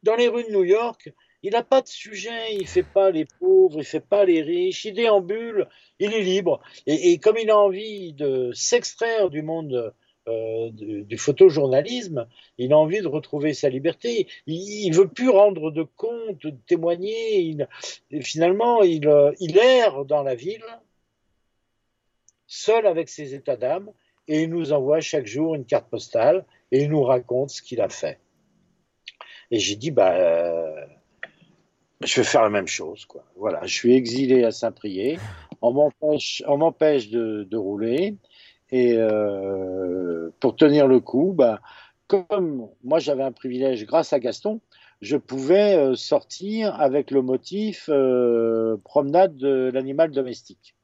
[0.04, 1.12] dans les rues de New York.
[1.44, 4.86] Il n'a pas de sujet, il fait pas les pauvres, il fait pas les riches,
[4.86, 5.68] il déambule,
[6.00, 6.62] il est libre.
[6.88, 9.94] Et, comme il a envie de s'extraire du monde
[10.30, 12.28] euh, du, photojournalisme,
[12.58, 14.28] il a envie de retrouver sa liberté.
[14.48, 17.42] Il, il veut plus rendre de compte, de témoigner.
[17.42, 17.68] Il,
[18.22, 20.64] finalement, il, il erre dans la ville,
[22.48, 23.92] seul avec ses états d'âme,
[24.30, 27.82] et il nous envoie chaque jour une carte postale et il nous raconte ce qu'il
[27.82, 28.20] a fait.
[29.52, 30.86] Et j'ai dit, bah, euh,
[32.06, 33.24] je vais faire la même chose, quoi.
[33.36, 35.22] Voilà, je suis exilé à Saint-Priest,
[35.62, 38.18] on m'empêche, on m'empêche de, de, rouler,
[38.72, 41.62] et euh, pour tenir le coup, bah,
[42.08, 44.62] comme moi j'avais un privilège grâce à Gaston,
[45.02, 50.76] je pouvais euh, sortir avec le motif euh, promenade de l'animal domestique.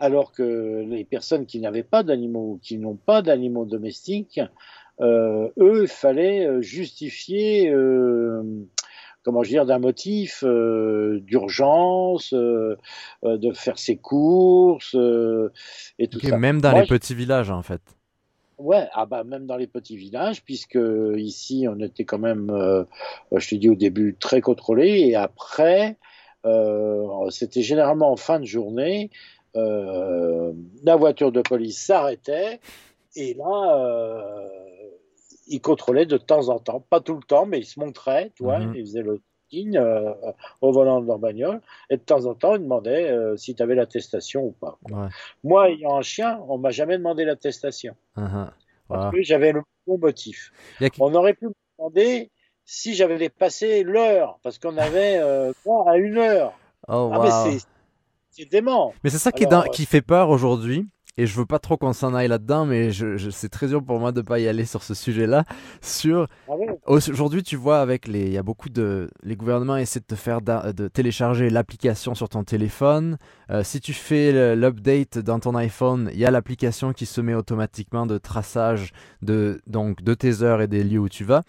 [0.00, 4.40] Alors que les personnes qui n'avaient pas d'animaux, qui n'ont pas d'animaux domestiques,
[5.00, 8.42] euh, eux, il fallait justifier euh,
[9.28, 12.76] comment dire, d'un motif euh, d'urgence, euh,
[13.22, 15.52] de faire ses courses euh,
[15.98, 16.38] et tout okay, ça.
[16.38, 16.94] Même dans Moi, les je...
[16.94, 17.82] petits villages, en fait.
[18.56, 20.78] Ouais, ah bah même dans les petits villages, puisque
[21.16, 22.84] ici on était quand même, euh,
[23.36, 25.98] je te dis au début très contrôlé, et après
[26.46, 29.10] euh, c'était généralement en fin de journée,
[29.56, 32.60] euh, la voiture de police s'arrêtait
[33.14, 34.48] et là euh,
[35.48, 38.42] il contrôlait de temps en temps, pas tout le temps, mais il se montrait, tu
[38.44, 38.74] vois, Mhm.
[38.76, 40.12] il faisait le signe euh,
[40.60, 43.62] au volant de leur bagnole, et de temps en temps, il demandait euh, si tu
[43.62, 44.78] avais l'attestation ou pas.
[44.90, 45.08] Ouais.
[45.42, 48.50] Moi, ayant un chien, on m'a jamais demandé l'attestation, Uh -huh.
[48.88, 50.52] parce que j'avais le bon motif.
[50.80, 52.30] A- On aurait pu me demander
[52.64, 55.52] si j'avais dépassé l'heure, parce qu'on avait euh,
[55.86, 56.52] à une heure.
[56.88, 57.66] Oh, Ah, mais c'est-
[58.50, 58.92] dément.
[59.02, 60.86] Mais c'est ça qui, est Alors, dans- qui fait peur aujourd'hui.
[61.18, 63.98] Et je veux pas trop qu'on s'en aille là-dedans, mais je, c'est très dur pour
[63.98, 65.44] moi de pas y aller sur ce sujet-là.
[65.82, 66.52] Sur ah
[66.86, 70.14] aujourd'hui, tu vois, avec les, il y a beaucoup de, les gouvernements essaient de te
[70.14, 73.18] faire de télécharger l'application sur ton téléphone.
[73.50, 77.34] Euh, si tu fais l'update dans ton iPhone, il y a l'application qui se met
[77.34, 81.42] automatiquement de traçage de donc de tes heures et des lieux où tu vas.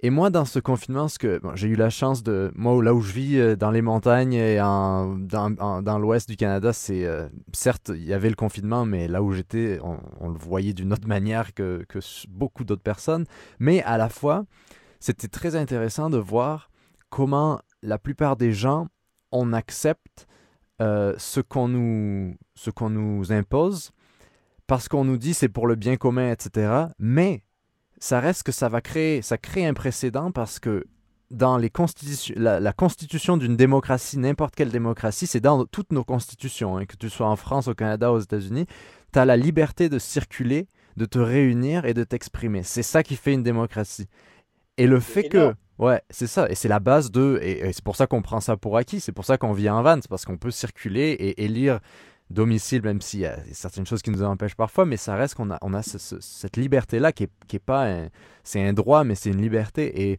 [0.00, 2.52] Et moi, dans ce confinement, ce que j'ai eu la chance de.
[2.54, 7.04] Moi, là où je vis, euh, dans les montagnes et dans, l'ouest du Canada, c'est.
[7.06, 10.92] Euh, certes, il y avait le confinement, mais là où j'étais, on, le voyait d'une
[10.92, 13.24] autre manière que, que beaucoup d'autres personnes.
[13.58, 14.44] Mais à la fois,
[15.00, 16.70] c'était très intéressant de voir
[17.08, 18.88] comment la plupart des gens,
[19.32, 20.26] on accepte
[20.82, 23.92] euh, ce qu'on nous, ce qu'on nous impose
[24.66, 26.88] parce qu'on nous dit c'est pour le bien commun, etc.
[26.98, 27.44] Mais
[27.98, 30.84] ça reste que ça va créer, ça crée un précédent parce que
[31.30, 36.76] dans les constitutions, la, constitution d'une démocratie, n'importe quelle démocratie, c'est dans toutes nos constitutions,
[36.76, 38.66] hein, que tu sois en France, au Canada, aux États-Unis,
[39.12, 42.62] tu as la liberté de circuler, de te réunir et de t'exprimer.
[42.62, 44.06] C'est ça qui fait une démocratie.
[44.76, 45.54] Et le fait que...
[45.78, 46.48] Ouais, c'est ça.
[46.48, 47.38] Et c'est la base de...
[47.42, 49.00] Et, c'est pour ça qu'on prend ça pour acquis.
[49.00, 49.98] C'est pour ça qu'on vit en van.
[50.00, 51.80] C'est parce qu'on peut circuler et élire
[52.30, 55.34] domicile, même s'il y a certaines choses qui nous en empêchent parfois, mais ça reste
[55.34, 58.08] qu'on a, on a cette liberté-là qui est, qui est pas
[58.42, 60.10] c'est un droit, mais c'est une liberté.
[60.10, 60.18] Et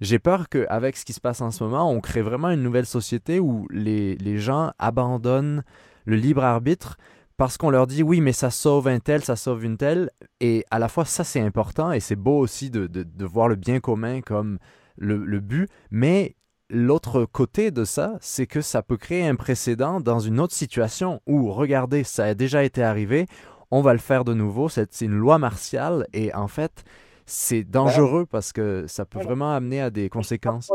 [0.00, 2.86] j'ai peur qu'avec ce qui se passe en ce moment, on crée vraiment une nouvelle
[2.86, 5.62] société où les, les gens abandonnent
[6.04, 6.96] le libre arbitre
[7.36, 10.10] parce qu'on leur dit oui, mais ça sauve un tel, ça sauve une telle.
[10.40, 13.48] Et à la fois, ça c'est important et c'est beau aussi de, de, de, voir
[13.48, 14.58] le bien commun comme
[14.96, 16.36] le, le but, mais
[16.70, 21.20] L'autre côté de ça, c'est que ça peut créer un précédent dans une autre situation
[21.26, 23.26] où, regardez, ça a déjà été arrivé,
[23.70, 26.84] on va le faire de nouveau, c'est une loi martiale et en fait,
[27.26, 30.70] c'est dangereux parce que ça peut vraiment amener à des conséquences.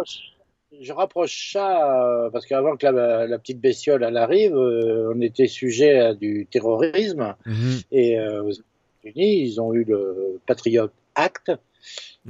[0.79, 5.47] Je rapproche ça euh, parce qu'avant que la, petite bestiole elle arrive, euh, on était
[5.47, 7.79] sujet à du terrorisme mhm.
[7.91, 11.51] et euh, aux États-Unis, ils ont eu le Patriot Act.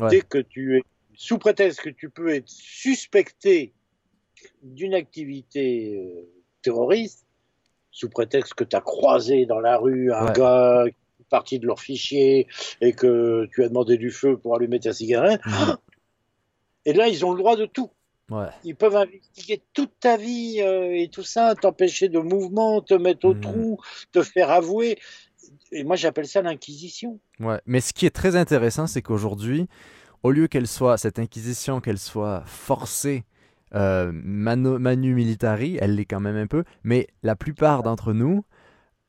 [0.09, 0.83] Dès que tu es
[1.19, 3.73] sous prétexte que tu peux être suspecté
[4.63, 7.25] d'une activité euh, terroriste,
[7.91, 11.67] sous prétexte que tu as croisé dans la rue un gars qui est parti de
[11.67, 12.47] leur fichier
[12.79, 15.41] et que tu as demandé du feu pour allumer ta cigarette,
[16.85, 17.91] et là, ils ont le droit de tout.
[18.63, 23.25] Ils peuvent investiguer toute ta vie euh, et tout ça, t'empêcher de mouvement, te mettre
[23.25, 23.81] au trou,
[24.13, 24.97] te faire avouer.
[25.73, 27.19] Et moi, j'appelle ça l'inquisition.
[27.41, 29.67] Ouais, mais ce qui est très intéressant, c'est qu'aujourd'hui,
[30.23, 33.23] au lieu qu'elle soit, cette inquisition, qu'elle soit forcée,
[33.75, 38.43] euh, manu, militari, elle l'est quand même un peu, mais la plupart d'entre nous,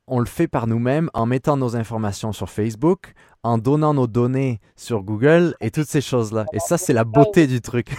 [0.06, 4.60] on le fait par nous-mêmes en mettant nos informations sur Facebook, en donnant nos données
[4.76, 6.46] sur Google et toutes ces choses-là.
[6.52, 7.90] Et ça, c'est la beauté du truc.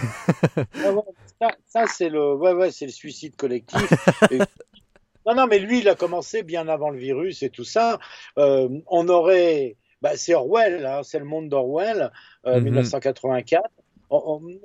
[1.66, 3.92] ça, c'est le, ouais, ouais, le suicide collectif.
[5.26, 7.98] non, non, mais lui, il a commencé bien avant le virus et tout ça.
[8.38, 12.10] Euh, on aurait bah, c'est Orwell, hein, c'est le monde d'Orwell,
[12.44, 13.62] 1984.
[14.10, 14.58] Euh, mhm.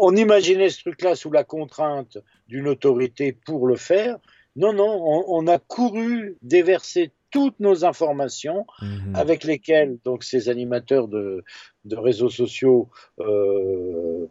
[0.00, 4.18] On, imaginait ce truc-là sous la contrainte d'une autorité pour le faire.
[4.54, 9.14] Non, non, on, a couru déverser toutes nos informations mhm.
[9.14, 11.44] avec lesquelles donc ces animateurs de,
[11.90, 14.28] réseaux sociaux euh,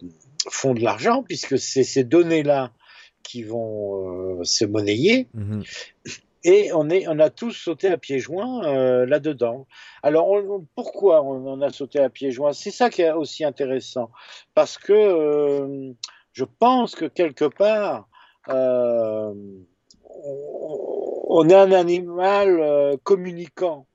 [0.50, 2.72] font de l'argent puisque c'est ces données-là
[3.24, 5.28] qui vont euh, se monnayer.
[5.34, 5.64] Mhm.
[6.44, 9.68] Et on, est, on a tous sauté à pieds joints euh, là-dedans.
[10.02, 10.28] Alors
[10.76, 12.54] pourquoi on, a sauté à pieds joints?
[12.54, 14.10] C'est ça qui est aussi intéressant.
[14.56, 15.92] Parce que euh,
[16.34, 18.08] je pense que quelque part,
[18.50, 19.34] euh,
[21.30, 23.86] on, est un animal communicant.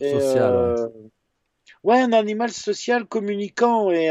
[0.00, 0.90] social.
[1.82, 1.98] Ouais.
[1.98, 4.10] un animal social communicant et,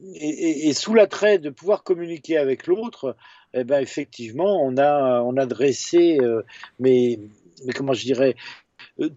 [0.00, 3.16] et, et sous l'attrait de pouvoir communiquer avec l'autre,
[3.56, 6.42] eh ben effectivement, on a, on a dressé, euh,
[6.78, 7.18] mais,
[7.74, 8.36] comment je dirais,
[9.00, 9.08] euh,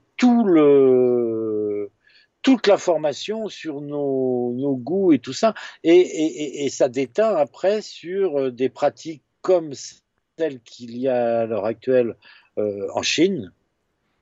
[2.41, 8.51] toute la formation sur nos, goûts et tout ça, et, ça déteint après sur euh,
[8.51, 9.73] des pratiques comme
[10.37, 12.15] celles qu'il y a à l'heure actuelle
[12.57, 13.53] en Chine,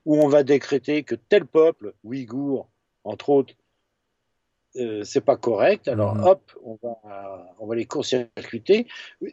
[0.04, 2.68] où on va décréter que tel peuple, ouïghour,
[3.02, 3.54] entre autres,
[4.78, 5.88] euh, c'est pas correct.
[5.88, 6.24] Alors mhm.
[6.24, 8.86] hop, on va, on va les court-circuiter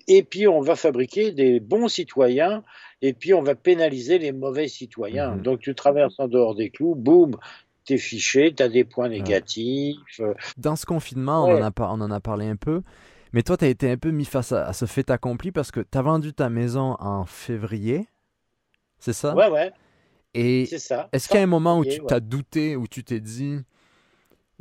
[0.08, 2.64] et puis on va fabriquer des bons citoyens
[3.02, 5.36] et puis on va pénaliser les mauvais citoyens.
[5.36, 5.42] Mhm.
[5.42, 7.38] Donc tu traverses en dehors des clous, boum,
[7.86, 9.98] t'es fiché, t'as des points négatifs.
[10.20, 10.34] Euh.
[10.58, 12.82] Dans ce confinement, on, en a, on en a parlé un peu.
[13.34, 15.82] Mais toi, tu as été un peu mis face à, ce fait accompli parce que
[15.82, 18.08] tu as vendu ta maison en février,
[18.98, 19.36] c'est ça?
[19.36, 19.72] Ouais, ouais.
[20.34, 20.64] Et.
[20.64, 23.60] Est-ce qu'il y a un moment où tu t'as douté, où tu t'es dit,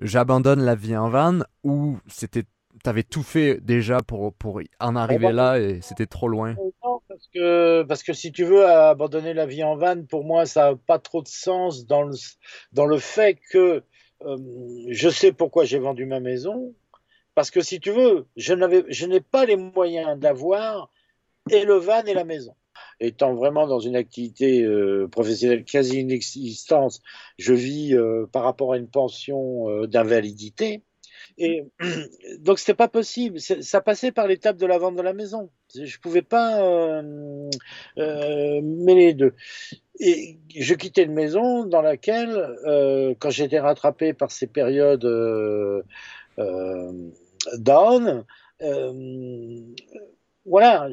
[0.01, 2.45] j'abandonne la vie en van ou c'était
[2.85, 6.55] avais tout fait déjà pour, pour en arriver là et c'était trop loin?
[6.85, 10.45] Non, parce que, parce que si tu veux abandonner la vie en van, pour moi,
[10.47, 12.15] ça n'a pas trop de sens dans le,
[12.73, 13.83] dans le fait que
[14.27, 14.37] euh,
[14.89, 16.75] je sais pourquoi j'ai vendu ma maison.
[17.35, 20.91] Parce que si tu veux, je n'ai pas les moyens d'avoir
[21.51, 22.55] et le van et la maison
[23.01, 27.01] étant vraiment dans une activité euh, professionnelle quasi inexistante,
[27.39, 30.83] je vis euh, par rapport à une pension euh, d'invalidité.
[31.39, 31.65] Et
[32.41, 33.41] donc c'était pas possible.
[33.41, 35.51] Ça passait par l'étape de la vente de la maison.
[35.75, 37.03] Je pouvais pas
[37.97, 39.35] mêler les deux.
[40.01, 45.07] Et je quittais une maison dans laquelle, quand j'étais rattrapé par ces périodes
[47.59, 48.25] down,
[50.47, 50.89] voilà,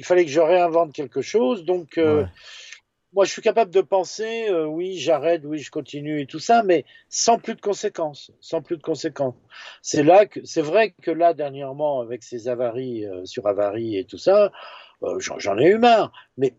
[0.00, 1.66] il fallait que je réinvente quelque chose.
[1.66, 2.24] Donc, euh,
[3.12, 6.62] moi, je suis capable de penser, euh, oui, j'arrête, oui, je continue et tout ça,
[6.62, 9.34] mais sans plus de conséquences, sans plus de conséquences.
[9.82, 14.06] C'est là que, c'est vrai que là, dernièrement, avec ces avaries euh, sur avaries et
[14.06, 14.52] tout ça,
[15.18, 16.12] j'en ai eu marre.
[16.38, 16.54] Mais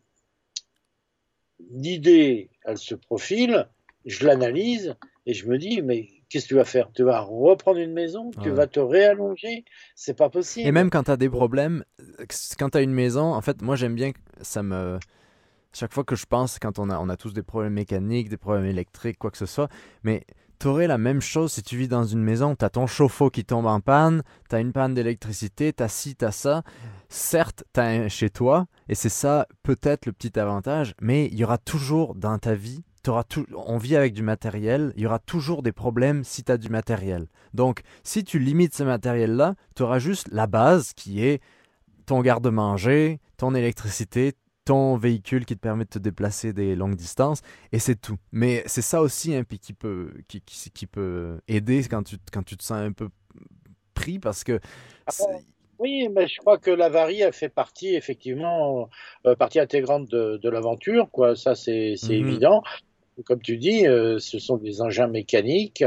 [1.72, 3.68] l'idée, elle se profile,
[4.06, 6.90] je l'analyse et je me dis, mais qu'est-ce que tu vas faire?
[6.94, 8.32] Tu vas reprendre une maison?
[8.42, 9.66] Tu vas te réallonger?
[9.96, 10.68] C'est pas possible.
[10.68, 11.84] Et même quand tu as des problèmes,
[12.58, 14.12] quand tu as une maison, en fait, moi j'aime bien,
[14.42, 14.98] ça me.
[15.74, 18.38] Chaque fois que je pense, quand on a, on a tous des problèmes mécaniques, des
[18.38, 19.70] problèmes électriques, quoi que ce soit,
[20.04, 20.26] mais
[20.60, 23.30] tu aurais la même chose si tu vis dans une maison, tu as ton chauffe-eau
[23.30, 26.64] qui tombe en panne, tu as une panne d'électricité, tu as ci, tu as ça.
[27.08, 31.36] Certes, tu as un chez toi, et c'est ça peut-être le petit avantage, mais il
[31.36, 35.20] y aura toujours dans ta vie tout, on vit avec du matériel, il y aura
[35.20, 37.28] toujours des problèmes si tu as du matériel.
[37.54, 41.41] Donc, si tu limites ce matériel-là, tu auras juste la base qui est
[42.06, 44.34] ton garde-manger, ton électricité,
[44.66, 47.41] ton véhicule qui te permet de te déplacer des longues distances,
[47.72, 48.18] et c'est tout.
[48.32, 52.58] Mais c'est ça aussi hein, qui, peut, qui, qui, peut aider quand tu, quand tu
[52.58, 53.10] te sens un peu
[53.93, 54.60] pris parce que.
[55.80, 58.88] Oui, mais je crois que l'avarie a fait partie, effectivement,
[59.26, 61.36] euh, partie intégrante de, l'aventure, quoi.
[61.36, 62.12] Ça, c'est mhm.
[62.12, 62.62] évident
[63.26, 65.84] comme tu dis, euh, ce sont des engins mécaniques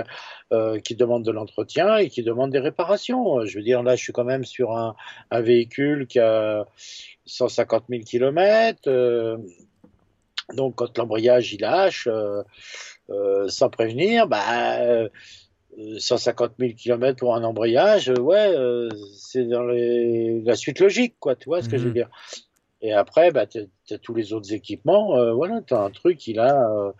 [0.52, 3.44] euh, qui demandent de l'entretien et qui demandent des réparations.
[3.44, 4.94] Je veux dire, là, je suis quand même sur un,
[5.32, 6.64] véhicule qui a
[7.26, 9.38] 150 000 km.
[10.54, 15.08] donc, quand l'embrayage il lâche, euh, sans prévenir, bah,
[15.98, 18.54] 150 000 km pour un embrayage, ouais,
[19.16, 21.34] c'est dans la suite logique, quoi.
[21.34, 21.94] Tu vois ce que je veux mhm.
[21.94, 22.10] dire
[22.84, 25.16] et après, bah, tu as, tous les autres équipements.
[25.16, 26.92] Euh, voilà, tu as un truc, il a, euh,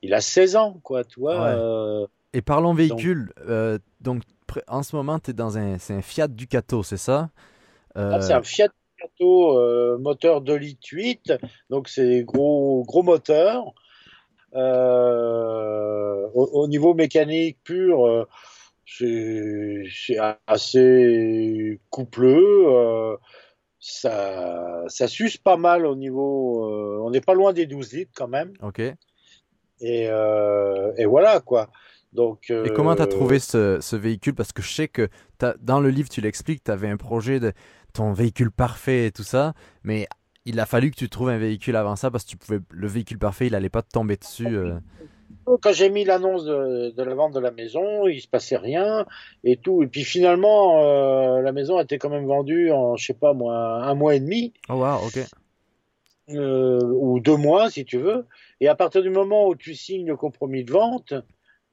[0.00, 1.48] il a 16 ans, quoi, tu vois.
[1.48, 2.06] Euh.
[2.32, 3.32] Et parlons véhicule,
[4.00, 4.22] donc,
[4.68, 7.30] en ce moment, tu es dans un, un Fiat Ducato, c'est ça?
[7.96, 11.32] Ah, C'est un Fiat Ducato moteur 2 litres 8,
[11.68, 13.74] donc c'est gros, gros moteur.
[14.54, 14.60] Au,
[16.32, 18.28] au, niveau mécanique pur,
[18.86, 20.16] c'est
[20.46, 23.18] assez coupleux
[23.86, 26.70] ça, ça s'use pas mal au niveau.
[26.70, 28.54] Euh, on n'est pas loin des 12 litres quand même.
[28.62, 28.80] Ok.
[28.80, 28.96] Et,
[30.08, 31.68] euh, et voilà quoi.
[32.14, 34.34] Donc, et comment tu as trouvé ce, ce, véhicule?
[34.34, 35.08] Parce que je sais que
[35.60, 37.52] dans le livre, tu l'expliques, tu avais un projet de
[37.92, 40.06] ton véhicule parfait et tout ça, mais
[40.44, 42.86] il a fallu que tu trouves un véhicule avant ça parce que tu pouvais, le
[42.86, 44.46] véhicule parfait, il n'allait pas te tomber dessus.
[45.48, 45.56] Euh.
[45.60, 49.06] Quand j'ai mis l'annonce de, la vente de la maison, il se passait rien
[49.42, 49.82] et tout.
[49.82, 53.32] Et puis finalement, euh, la maison a été quand même vendue en, je sais pas
[53.32, 54.52] moi, un mois et demi.
[54.68, 55.18] Oh wow, ok.
[56.30, 58.26] Euh, ou deux mois si tu veux.
[58.60, 61.14] Et à partir du moment où tu signes le compromis de vente,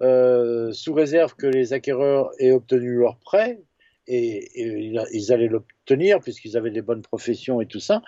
[0.02, 3.62] euh, sous réserve que les acquéreurs aient obtenu leur prêt,
[4.08, 8.02] et, ils allaient l'obtenir puisqu'ils avaient des bonnes professions et tout ça.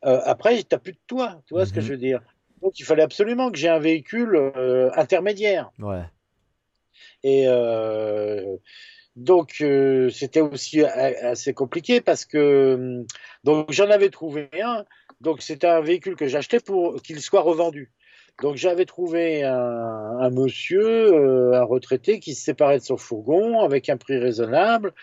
[0.00, 1.86] après, tu n'as plus de toi, tu vois ce que mhm.
[1.86, 2.22] je veux dire?
[2.62, 5.70] Donc il fallait absolument que j'ai un véhicule euh, intermédiaire.
[5.78, 6.04] Ouais.
[7.22, 8.56] Et euh,
[9.16, 13.04] donc euh, c'était aussi assez compliqué parce que
[13.44, 14.84] donc j'en avais trouvé un.
[15.20, 17.92] Donc c'était un véhicule que j'achetais pour qu'il soit revendu.
[18.42, 23.90] Donc j'avais trouvé un, un monsieur, un retraité, qui se séparait de son fourgon avec
[23.90, 24.94] un prix raisonnable.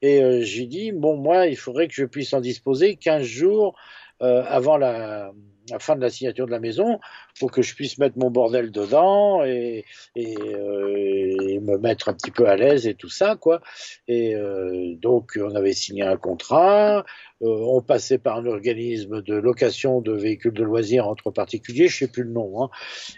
[0.00, 3.78] Et j'ai dit, bon, moi, il faudrait que je puisse en disposer 15 jours
[4.20, 5.30] avant la,
[5.70, 7.00] la fin de la signature de la maison
[7.38, 12.30] pour que je puisse mettre mon bordel dedans et, et, euh, me mettre un petit
[12.30, 13.60] peu à l'aise et tout ça quoi
[14.08, 17.04] et euh, donc on avait signé un contrat
[17.42, 21.98] euh, on passait par un organisme de location de véhicules de loisirs entre particuliers je
[21.98, 22.70] sais plus le nom hein.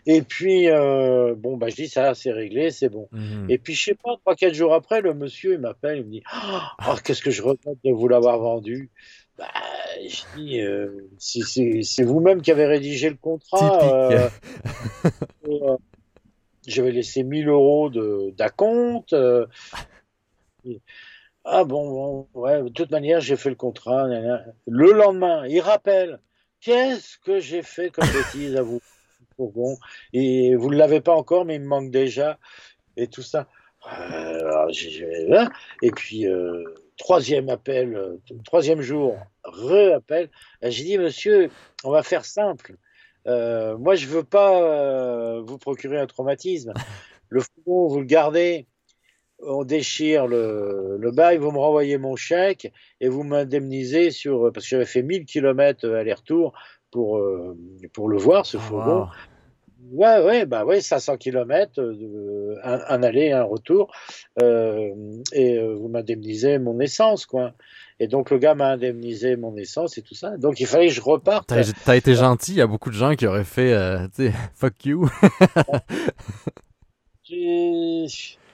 [0.07, 3.47] et puis euh, bon bah je dis ça c'est réglé c'est bon mhm.
[3.49, 6.11] et puis je sais pas trois quatre jours après le monsieur il m'appelle il me
[6.11, 8.91] dit oh, qu'est-ce que je regrette de vous l'avoir vendu
[9.39, 9.47] bah,
[10.07, 14.11] je dis, euh, c'est vous-même qui avez rédigé le contrat.
[14.11, 14.29] Euh,
[15.49, 15.77] euh,
[16.67, 17.91] J'avais laissé 1000 euros
[18.37, 19.15] d'acompte.
[21.45, 24.07] Ah bon, bon, ouais, de toute manière, j'ai fait le contrat.
[24.67, 26.21] Le lendemain, il rappelle
[26.61, 28.81] Qu'est-ce que j'ai fait comme bêtise à vous
[29.39, 29.79] bon,
[30.13, 32.39] Et vous ne l'avez pas encore, mais il me manque déjà.
[32.97, 33.47] Et tout ça.
[33.93, 34.69] Euh,
[35.83, 36.65] et puis, euh,
[36.99, 40.29] troisième appel, euh, troisième jour, re-appel.
[40.63, 41.51] J'ai dit, monsieur,
[41.85, 42.77] on va faire simple.
[43.27, 46.73] moi, je veux pas vous procurer un traumatisme.
[47.31, 48.67] Le fourgon, vous le gardez
[49.41, 54.65] on déchire le, le, bail, vous me renvoyez mon chèque et vous m'indemnisez sur parce
[54.65, 56.53] que j'avais fait 1000 km aller-retour
[56.91, 57.57] pour euh,
[57.93, 59.07] pour le voir ce ah, fourgon.
[59.93, 63.93] Ouais, ouais, bah ouais, 500 km, euh, un, aller, un retour,
[64.43, 64.93] euh,
[65.33, 67.55] et vous m'indemnisez mon essence, quoi.
[68.01, 70.37] Et donc le gars m'a indemnisé mon essence et tout ça.
[70.37, 71.53] Donc il fallait que je reparte.
[71.85, 73.73] T'as été gentil, il y a beaucoup de gens qui auraient fait,
[74.15, 75.09] tu sais, fuck you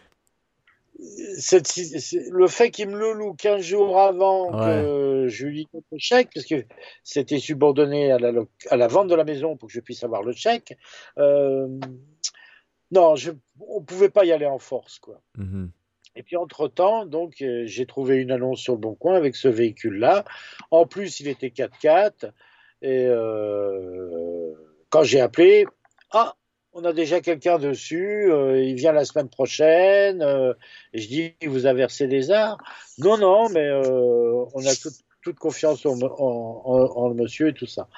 [2.31, 6.31] le fait qu'il me le loue 15 jours avant que je lui donne le chèque,
[6.35, 6.65] parce que
[7.03, 8.33] c'était subordonné à la,
[8.71, 10.77] à la, vente de la maison pour que je puisse avoir le chèque,
[11.19, 11.69] euh,
[12.91, 15.21] non, je, on pouvait pas y aller en force, quoi.
[15.39, 15.69] Mm-hmm.
[16.17, 19.49] Et puis entre-temps, donc euh, j'ai trouvé une annonce sur le Bon Coin avec ce
[19.49, 20.25] véhicule-là.
[20.71, 22.31] En plus, il était 4x4.
[22.83, 24.53] Et euh,
[24.91, 25.67] quand j'ai appelé,
[26.13, 26.37] ah,
[26.75, 30.23] on a déjà quelqu'un dessus, euh, il vient la semaine prochaine.
[30.23, 30.53] Euh,
[30.93, 32.59] et je dis, vous avez versé des arts
[32.99, 34.73] Non, non, mais euh, on a
[35.23, 37.89] toute confiance en, le monsieur et tout ça.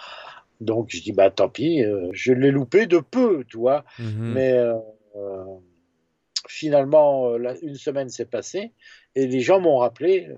[0.61, 3.85] Donc je dis, bah tant pis, je l'ai loupé de peu, tu vois.
[3.99, 4.33] Mhm.
[4.33, 4.59] Mais
[6.49, 8.72] finalement, une semaine s'est passée
[9.14, 10.29] et les gens m'ont rappelé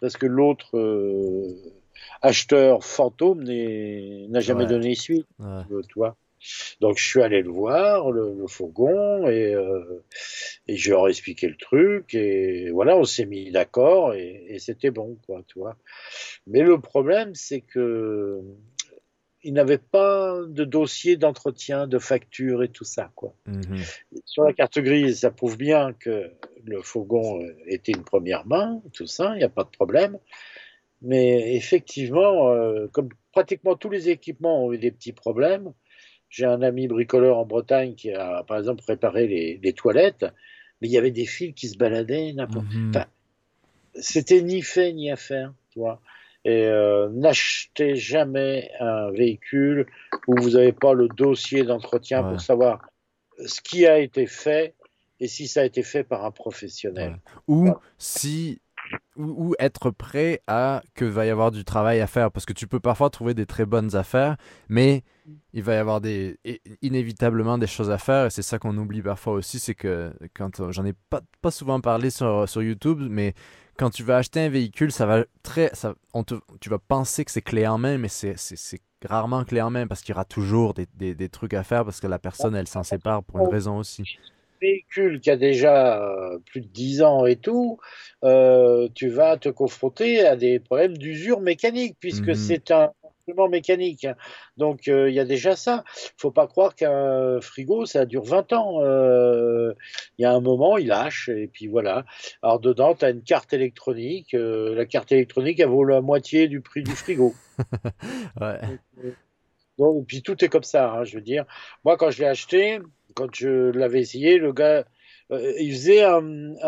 [0.00, 0.76] parce que l'autre
[2.20, 6.16] acheteur fantôme n'a jamais donné suite, tu vois.
[6.80, 10.04] Donc je suis allé le voir, le, fourgon, et, euh,
[10.66, 14.90] et je leur ai expliqué le truc, et voilà, on s'est mis d'accord, et, c'était
[14.90, 15.76] bon, quoi, tu vois.
[16.46, 18.40] Mais le problème, c'est que
[19.44, 23.34] il n'avait pas de dossier d'entretien, de facture et tout ça, quoi.
[23.46, 23.78] Mhm.
[24.24, 26.30] Sur la carte grise, ça prouve bien que
[26.64, 30.18] le fourgon était une première main, tout ça, il n'y a pas de problème.
[31.02, 35.72] Mais effectivement, euh, comme pratiquement tous les équipements ont eu des petits problèmes,
[36.32, 40.24] j'ai un ami bricoleur en Bretagne qui a, par exemple, préparé les, toilettes,
[40.80, 42.32] mais il y avait des fils qui se baladaient.
[42.32, 42.66] n'importe.
[42.72, 42.92] Mhm.
[43.96, 46.00] c'était ni fait ni à faire, tu vois.
[46.44, 49.86] Et euh, n'achetez jamais un véhicule
[50.26, 52.80] où vous n'avez pas le dossier d'entretien pour savoir
[53.44, 54.74] ce qui a été fait
[55.20, 57.18] et si ça a été fait par un professionnel.
[57.46, 58.60] Ou si
[59.22, 62.30] ou, être prêt à que va y avoir du travail à faire.
[62.30, 64.36] Parce que tu peux parfois trouver des très bonnes affaires
[64.68, 65.02] mais
[65.52, 66.38] il va y avoir des
[66.82, 68.26] inévitablement des choses à faire.
[68.26, 71.80] Et c'est ça qu'on oublie parfois aussi c'est que quand j'en ai pas, pas souvent
[71.80, 73.34] parlé sur, sur YouTube mais
[73.78, 77.24] quand tu vas acheter un véhicule ça va très ça, on te, tu vas penser
[77.24, 78.36] que c'est clé en main mais c'est
[79.04, 81.84] rarement clé en main parce qu'il y aura toujours des, des, des, trucs à faire
[81.84, 84.18] parce que la personne elle s'en sépare pour une raison aussi
[84.62, 87.78] véhicule qui a déjà euh, plus de 10 ans et tout,
[88.24, 92.34] euh, tu vas te confronter à des problèmes d'usure mécanique, puisque mhm.
[92.34, 94.04] c'est un instrument mécanique.
[94.04, 94.14] Hein.
[94.56, 95.84] Donc euh, il y a déjà ça.
[96.16, 98.80] faut pas croire qu'un frigo, ça dure 20 ans.
[100.18, 102.04] Il y a un moment, il lâche, et puis voilà.
[102.42, 104.32] Alors dedans, tu as une carte électronique.
[104.32, 107.34] la carte électronique, elle vaut la moitié du prix du frigo.
[108.40, 108.58] ouais.
[109.78, 111.44] Donc, puis tout est comme ça, hein, je veux dire.
[111.84, 112.78] Moi, quand je l'ai acheté,
[113.14, 114.84] quand je l'avais essayé, le gars,
[115.30, 116.20] euh, il faisait un,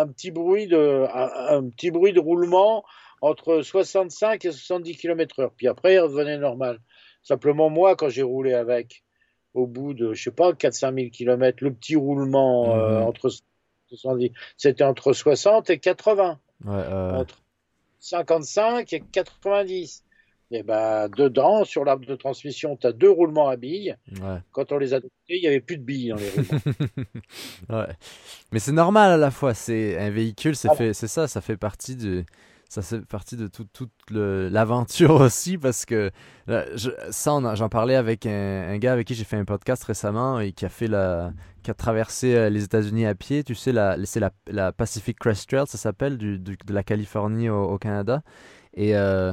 [0.09, 2.85] petit bruit de, un, petit bruit de roulement
[3.21, 5.53] entre 65 et 70 km heure.
[5.57, 6.81] Puis après, il revenait normal.
[7.23, 9.03] Simplement, moi, quand j'ai roulé avec,
[9.55, 13.07] au bout de, je sais pas, 400 000 km, le petit roulement euh, mhm.
[13.07, 13.31] entre
[13.89, 16.39] 70, c'était entre 60 et 80.
[16.67, 17.43] Entre
[18.01, 20.04] 55 et 90
[20.51, 23.97] et eh ben, dedans, sur l'arbre de transmission, tu as deux roulements à billes.
[24.53, 27.87] Quand on les a adoptés, il n'y avait plus de billes dans les roulements.
[28.53, 29.55] Mais c'est normal à la fois.
[29.55, 32.25] C'est un véhicule, c'est fait, c'est ça, ça fait partie du,
[32.69, 36.11] ça fait partie de toute l'aventure aussi parce que
[37.11, 40.65] ça, j'en parlais avec un, gars avec qui j'ai fait un podcast récemment et qui
[40.65, 41.33] a fait la,
[41.63, 43.45] qui a traversé euh, les États-Unis à pied.
[43.45, 47.49] Tu sais, la, c'est la, la Pacific Crest Trail, ça s'appelle, du, de la Californie
[47.49, 48.23] au, Canada.
[48.75, 49.33] Et euh,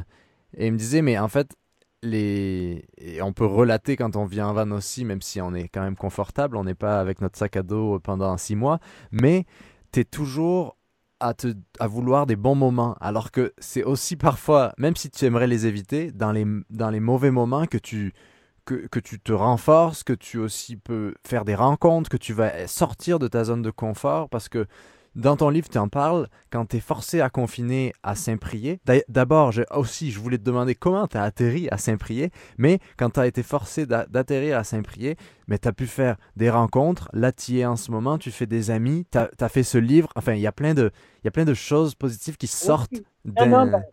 [0.55, 1.55] et il me disait, mais en fait,
[2.03, 2.85] les...
[3.21, 5.95] on peut relater quand on vient en van aussi, même si on est quand même
[5.95, 8.79] confortable, on n'est pas avec notre sac à dos pendant six mois,
[9.11, 9.45] mais
[9.91, 10.77] tu es toujours
[11.19, 15.25] à, te, à vouloir des bons moments, alors que c'est aussi parfois, même si tu
[15.25, 18.13] aimerais les éviter, dans les, dans les mauvais moments que tu,
[18.65, 22.67] que, que, tu te renforces, que tu aussi peux faire des rencontres, que tu vas
[22.67, 24.65] sortir de ta zone de confort, parce que
[25.15, 28.79] dans ton livre, tu en parles quand tu es forcé à confiner à Saint-Prié.
[29.09, 33.19] D'abord, aussi, je voulais te demander comment tu as atterri à Saint-Prié, mais quand tu
[33.19, 37.09] as été forcé d'atterrir à Saint-Prié, mais tu as pu faire des rencontres.
[37.13, 40.09] Là, tu es en ce moment, tu fais des amis, tu as, fait ce livre.
[40.15, 40.91] Enfin, il y, a plein de,
[41.25, 43.83] y a plein de choses positives qui sortent d'un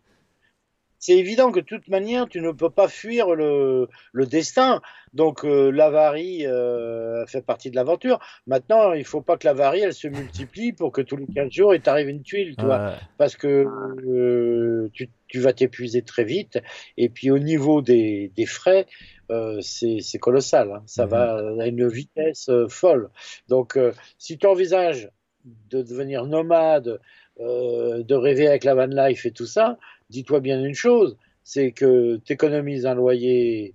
[0.99, 4.81] c'est évident que de toute manière, tu ne peux pas fuir le, le destin.
[5.13, 8.19] Donc euh, l'avarie euh, fait partie de l'aventure.
[8.47, 11.73] Maintenant, il faut pas que l'avarie, elle se multiplie pour que tous les 15 jours,
[11.73, 12.95] il t'arrive une tuile, tu vois.
[13.17, 13.65] Parce que
[14.05, 16.59] euh, tu, tu, vas t'épuiser très vite.
[16.97, 18.85] Et puis au niveau des, des frais,
[19.31, 20.71] euh, c'est colossal.
[20.71, 20.83] Hein.
[20.85, 21.11] Ça mhm.
[21.11, 23.09] va à une vitesse euh, folle.
[23.47, 23.79] Donc
[24.17, 25.09] si tu envisages
[25.45, 26.99] de devenir nomade,
[27.39, 29.77] de rêver avec la van life et tout ça,
[30.09, 33.73] dis-toi bien une chose, c'est que tu économises un loyer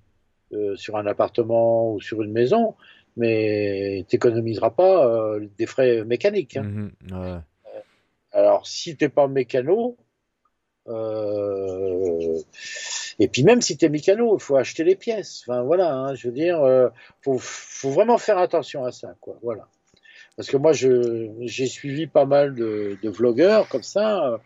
[0.52, 2.74] euh, sur un appartement ou sur une maison,
[3.16, 6.56] mais tu n'économiseras pas euh, des frais mécaniques.
[6.56, 6.62] Hein.
[6.62, 7.38] Mhm, euh,
[8.32, 9.96] alors, si tu n'es pas mécano,
[13.18, 15.44] et puis même si tu es mécano, il faut acheter les pièces.
[15.46, 16.60] Enfin voilà, hein, je veux dire,
[17.22, 19.38] faut, faut, vraiment faire attention à ça, quoi.
[19.42, 19.66] Voilà.
[20.36, 24.40] Parce que moi, j'ai suivi pas mal de, de vlogueurs comme ça.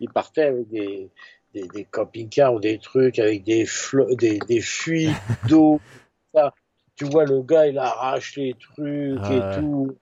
[0.00, 1.10] Ils partaient avec des,
[1.52, 3.66] des, des camping-cars ou des trucs avec des,
[4.18, 5.10] des, des fuites
[5.48, 5.80] d'eau.
[6.96, 9.96] tu vois, le gars, il arrache les trucs et tout.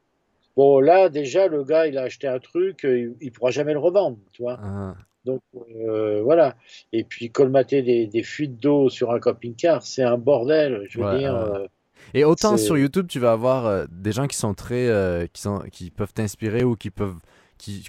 [0.57, 3.79] Bon, là, déjà, le gars, il a acheté un truc, il, il pourra jamais le
[3.79, 4.61] revendre, tu vois.
[4.63, 4.95] Ah.
[5.25, 6.57] Donc, euh, voilà.
[6.93, 11.19] Et puis, colmater des, des fuites d'eau sur un camping-car, c'est un bordel, je veux
[11.19, 11.35] dire.
[11.35, 11.67] Euh,
[12.15, 14.89] et autant sur YouTube, tu vas avoir euh, des gens qui sont très,
[15.33, 17.17] qui sont, qui peuvent t'inspirer ou qui peuvent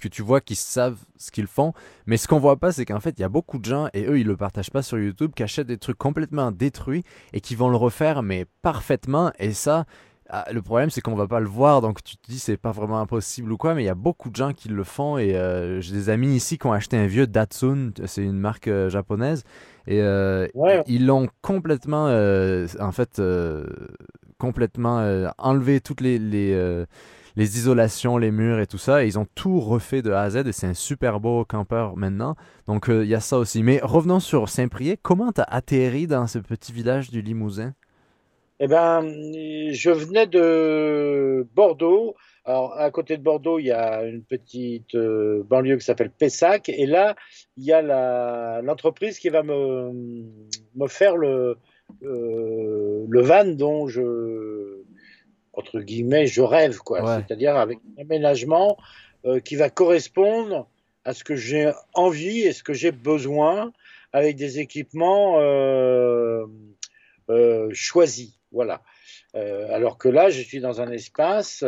[0.00, 1.72] que tu vois qui savent ce qu'ils font.
[2.06, 4.04] Mais ce qu'on voit pas, c'est qu'en fait, il y a beaucoup de gens, et
[4.06, 7.02] eux, ils le partagent pas sur YouTube, qui achètent des trucs complètement détruits
[7.32, 9.32] et qui vont le refaire, mais parfaitement.
[9.38, 9.84] Et ça,
[10.30, 12.72] ah, le problème, c'est qu'on va pas le voir, donc tu te dis c'est pas
[12.72, 15.18] vraiment impossible ou quoi, mais il y a beaucoup de gens qui le font.
[15.18, 18.68] Et euh, j'ai des amis ici qui ont acheté un vieux Datsun, c'est une marque
[18.68, 19.44] euh, japonaise,
[19.86, 20.46] et euh,
[20.86, 23.20] ils l'ont complètement, en fait,
[24.38, 26.86] complètement enlevé toutes les, les
[27.36, 29.04] les isolations, les murs et tout ça.
[29.04, 32.36] ils ont tout refait de A à Z et c'est un super beau campeur maintenant.
[32.66, 33.62] Donc euh, il y a ça aussi.
[33.62, 34.96] Mais revenons sur Saint-Prié.
[35.00, 37.74] Comment tu as atterri dans ce petit village du Limousin?
[38.60, 42.14] Eh ben, je venais de Bordeaux.
[42.46, 46.68] Alors, à côté de Bordeaux, il y a une petite euh, banlieue qui s'appelle Pessac.
[46.68, 47.16] Et là,
[47.56, 49.90] il y a l'entreprise qui va me,
[50.74, 51.56] me faire le,
[52.02, 54.82] euh, le van dont je,
[55.54, 57.22] entre guillemets, je rêve, quoi.
[57.26, 58.76] C'est-à-dire avec un aménagement
[59.24, 60.68] euh, qui va correspondre
[61.04, 63.72] à ce que j'ai envie et ce que j'ai besoin,
[64.12, 66.44] avec des équipements euh,
[67.30, 68.38] euh, choisis.
[68.52, 68.82] Voilà.
[69.34, 71.64] Alors que là, je suis dans un espace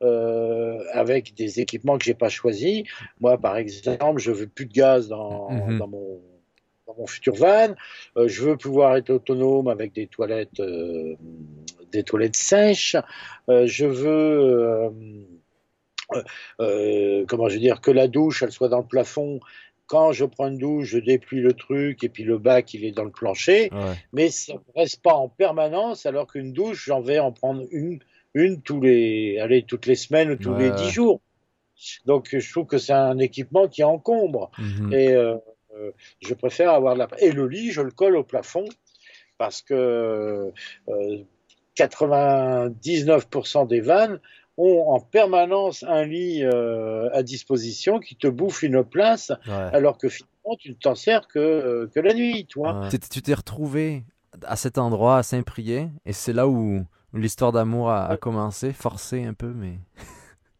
[0.00, 2.84] avec des équipements que j'ai pas choisis.
[3.20, 5.78] Moi, par exemple, je veux plus de gaz dans, mhm.
[5.78, 6.20] dans mon
[6.86, 7.74] dans mon futur van.
[8.16, 10.60] je veux pouvoir être autonome avec des toilettes
[11.92, 12.96] des toilettes sèches.
[13.48, 14.90] Euh, je veux, euh,
[16.60, 19.40] euh, comment je veux dire, que la douche, elle soit dans le plafond
[19.86, 22.92] quand je prends une douche, je déplie le truc et puis le bac, il est
[22.92, 23.70] dans le plancher.
[24.12, 28.00] Mais ça ne reste pas en permanence, alors qu'une douche, j'en vais en prendre une,
[28.34, 31.20] une tous les, allez, toutes les semaines ou tous les dix jours.
[32.06, 34.50] Donc, je trouve que c'est un équipement qui encombre.
[34.58, 34.92] Mhm.
[34.92, 35.14] Et
[36.20, 37.06] je préfère avoir la.
[37.18, 38.64] Et le lit, je le colle au plafond
[39.38, 40.52] parce que
[41.76, 44.20] 99% des vannes
[44.56, 50.08] ont en permanence un lit euh, à disposition qui te bouffe une place, alors que
[50.08, 52.88] finalement tu ne t'en sers que, euh, que la nuit, toi.
[52.90, 54.04] Tu t'es retrouvé
[54.44, 59.34] à cet endroit à Saint-Prié, et c'est là où l'histoire d'amour a, commencé, forcé un
[59.34, 59.78] peu, mais.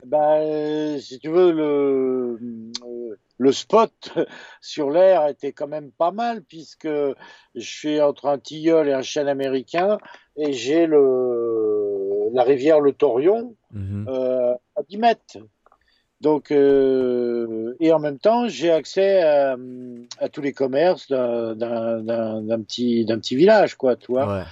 [0.05, 2.39] Ben, si tu veux, le,
[3.39, 3.91] le spot
[4.61, 7.15] sur l'air était quand même pas mal puisque je
[7.55, 9.99] suis entre un tilleul et un chêne américain
[10.37, 11.66] et j'ai le
[12.37, 14.07] la rivière le Torion mhm.
[14.09, 15.39] euh, à 10 mètres.
[16.21, 19.57] Donc euh, et en même temps j'ai accès à,
[20.33, 24.45] tous les commerces d'un petit petit village quoi, tu vois.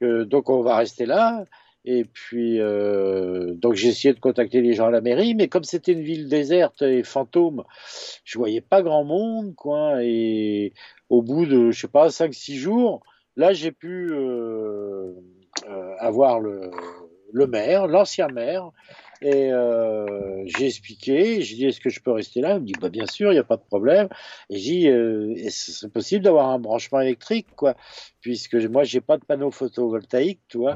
[0.00, 1.44] donc on va rester là.
[1.84, 5.64] Et puis, euh, donc j'ai essayé de contacter les gens à la mairie, mais comme
[5.64, 7.64] c'était une ville déserte et fantôme,
[8.22, 9.96] je voyais pas grand monde, quoi.
[10.04, 10.74] Et
[11.08, 13.02] au bout de, je sais pas, 5-6 jours,
[13.36, 15.12] là j'ai pu euh, euh,
[15.98, 16.70] avoir le,
[17.32, 18.70] le maire, l'ancien maire,
[19.22, 22.54] et euh, j'ai expliqué, j'ai dit est-ce que je peux rester là?
[22.56, 24.08] Il me dit bah bien sûr, il n'y a pas de problème.
[24.50, 27.76] Et j'ai dit euh, c'est possible d'avoir un branchement électrique quoi,
[28.20, 30.74] puisque moi j'ai pas de panneau photovoltaïque, tu vois.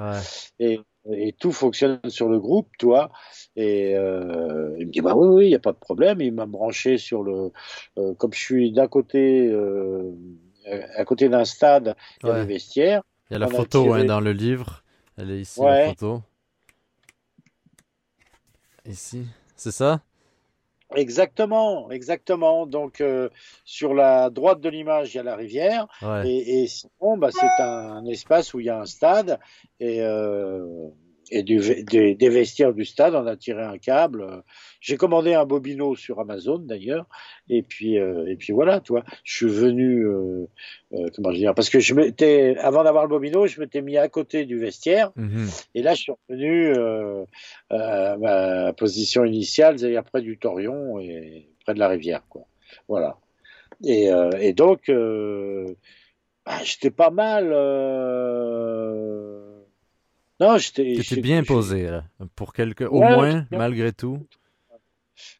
[0.60, 0.80] Et
[1.12, 3.10] et tout fonctionne sur le groupe, toi.
[3.54, 6.20] Et euh, il me dit bah oui, oui, il n'y a pas de problème.
[6.20, 7.50] Il m'a branché sur le,
[7.98, 10.12] euh, comme je suis d'un côté, euh,
[10.96, 13.02] à côté d'un stade, il y a des vestiaires.
[13.30, 14.82] Il y a la photo hein, dans le livre.
[15.16, 16.22] Elle est ici la photo.
[18.84, 20.00] Ici, c'est ça?
[20.94, 22.66] Exactement, exactement.
[22.66, 23.02] Donc
[23.64, 25.86] sur la droite de l'image, il y a la rivière,
[26.24, 29.40] et, et, sinon, bah, c'est un, espace où il y a un stade,
[29.80, 30.00] et
[31.30, 33.14] et du, des, des, vestiaires du stade.
[33.14, 34.42] On a tiré un câble.
[34.80, 37.06] J'ai commandé un bobino sur Amazon d'ailleurs.
[37.48, 39.04] Et puis euh, et puis voilà, toi.
[39.24, 40.46] Je suis venu euh,
[40.92, 44.08] euh, comment dire parce que je m'étais avant d'avoir le bobino, je m'étais mis à
[44.08, 45.10] côté du vestiaire.
[45.16, 45.48] Mhm.
[45.74, 47.24] Et là, je suis revenu euh,
[47.70, 52.46] à ma position initiale, c'est-à-dire près du Torion et près de la rivière, quoi.
[52.88, 53.18] Voilà.
[53.84, 54.90] Et, euh, et donc,
[56.46, 57.52] bah, j'étais pas mal.
[60.40, 61.20] Non, j'étais.
[61.20, 62.82] bien posé, là, pour quelques.
[62.90, 64.26] Au moins, malgré tout.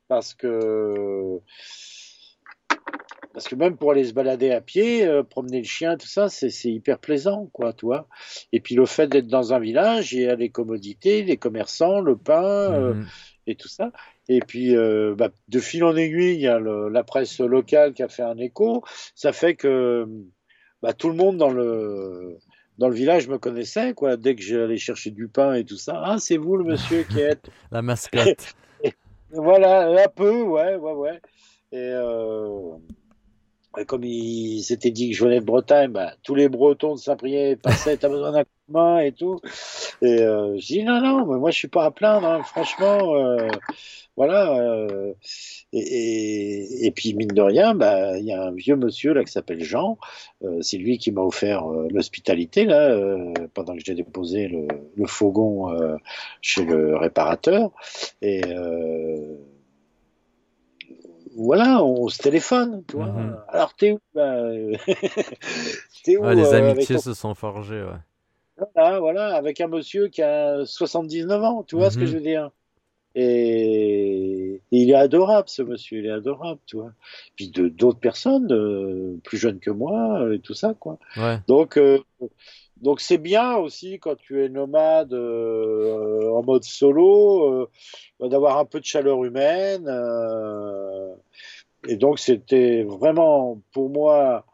[0.08, 1.40] Parce que.
[3.36, 6.30] Parce que même pour aller se balader à pied, euh, promener le chien, tout ça,
[6.30, 8.08] c'est hyper plaisant, quoi, tu vois.
[8.50, 12.00] Et puis le fait d'être dans un village, il y a les commodités, les commerçants,
[12.00, 13.06] le pain euh, mhm.
[13.46, 13.92] et tout ça.
[14.30, 18.02] Et puis, euh, bah, de fil en aiguille, il y a la presse locale qui
[18.02, 18.82] a fait un écho.
[19.14, 20.08] Ça fait que
[20.80, 22.38] bah, tout le monde dans le
[22.78, 24.16] dans le village me connaissait, quoi.
[24.16, 27.20] Dès que j'allais chercher du pain et tout ça, ah, c'est vous le monsieur qui
[27.20, 27.50] est.
[27.72, 28.54] La mascotte.
[29.30, 31.20] voilà, un peu, ouais, ouais, ouais.
[31.72, 32.76] Et, euh,
[33.86, 37.60] comme il s'était dit que je venais de Bretagne, bah, tous les Bretons de Saint-Priest
[37.62, 39.40] passaient, t'as besoin d'un main et tout.
[40.02, 42.42] Et euh, je dis non, non, mais moi je suis pas à plaindre, hein.
[42.42, 43.14] franchement.
[43.16, 43.48] Euh,
[44.16, 44.58] voilà.
[44.58, 45.12] Euh,
[45.74, 49.30] et, et, puis mine de rien, bah il y a un vieux monsieur là qui
[49.30, 49.98] s'appelle Jean.
[50.62, 52.96] C'est lui qui m'a offert l'hospitalité là
[53.52, 55.98] pendant que j'ai déposé le, le fourgon
[56.40, 57.72] chez le réparateur.
[58.22, 58.40] Et
[61.36, 63.06] voilà, on se téléphone, tu vois.
[63.06, 63.36] Mhm.
[63.48, 64.48] Alors t'es où, bah,
[66.04, 68.00] t'es où Les amitiés se sont forgées, ouais.
[68.56, 72.08] Voilà, voilà, avec un monsieur qui a 79 ans, tu vois ce que mhm.
[72.08, 72.50] je veux dire.
[73.18, 76.92] Et, il est adorable, ce monsieur, il est adorable, tu vois.
[77.34, 80.98] Puis de d'autres personnes euh, plus jeunes que moi euh, et tout ça, quoi.
[81.48, 81.98] Donc, euh,
[82.82, 87.70] donc c'est bien aussi quand tu es nomade en mode solo
[88.20, 89.90] d'avoir un peu de chaleur humaine.
[91.88, 94.44] et donc c'était vraiment pour moi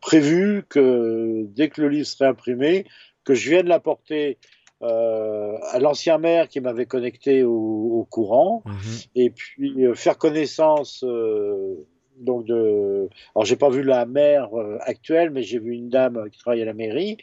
[0.00, 2.86] prévu que dès que le livre serait imprimé,
[3.24, 4.38] que je vienne l'apporter
[4.82, 8.74] euh, à l'ancien maire qui m'avait connecté au, au courant, mhm.
[9.16, 11.86] et puis euh, faire connaissance euh,
[12.20, 13.08] donc de.
[13.34, 16.62] Alors j'ai pas vu la maire euh, actuelle, mais j'ai vu une dame qui travaille
[16.62, 17.18] à la mairie,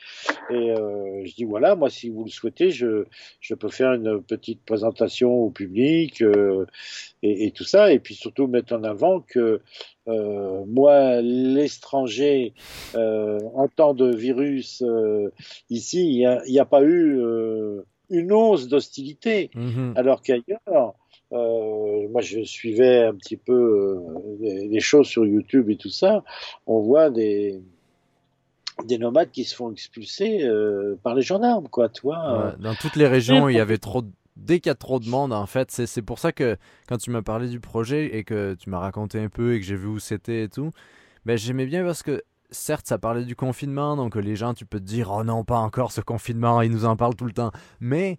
[0.49, 0.73] et
[1.23, 3.05] je dis voilà, moi si vous le souhaitez, je
[3.39, 6.23] je peux faire une petite présentation au public
[7.23, 9.61] et, et, tout ça, et puis surtout mettre en avant que
[10.07, 12.53] euh, moi, l'étranger,
[12.95, 15.31] euh, en temps de virus, euh,
[15.69, 17.19] ici, il n'y a, pas eu
[18.09, 19.93] une once d'hostilité, mhm.
[19.95, 20.93] alors qu'ailleurs,
[21.31, 23.99] moi je suivais un petit peu
[24.39, 26.23] les, choses sur YouTube et tout ça,
[26.67, 27.61] on voit des,
[28.85, 30.47] des nomades qui se font expulser
[31.03, 32.55] par les gendarmes, quoi, toi.
[32.59, 35.07] dans toutes les régions, il y avait trop de dès qu'il y a trop de
[35.07, 36.57] monde, en fait, c'est pour ça que
[36.87, 39.65] quand tu m'as parlé du projet et que tu m'as raconté un peu et que
[39.65, 40.71] j'ai vu où c'était et tout,
[41.25, 42.21] ben j'aimais bien parce que
[42.51, 45.57] certes, ça parlait du confinement, donc les gens, tu peux te dire, oh non, pas
[45.57, 47.51] encore ce confinement, ils nous en parlent tout le temps.
[47.79, 48.17] Mais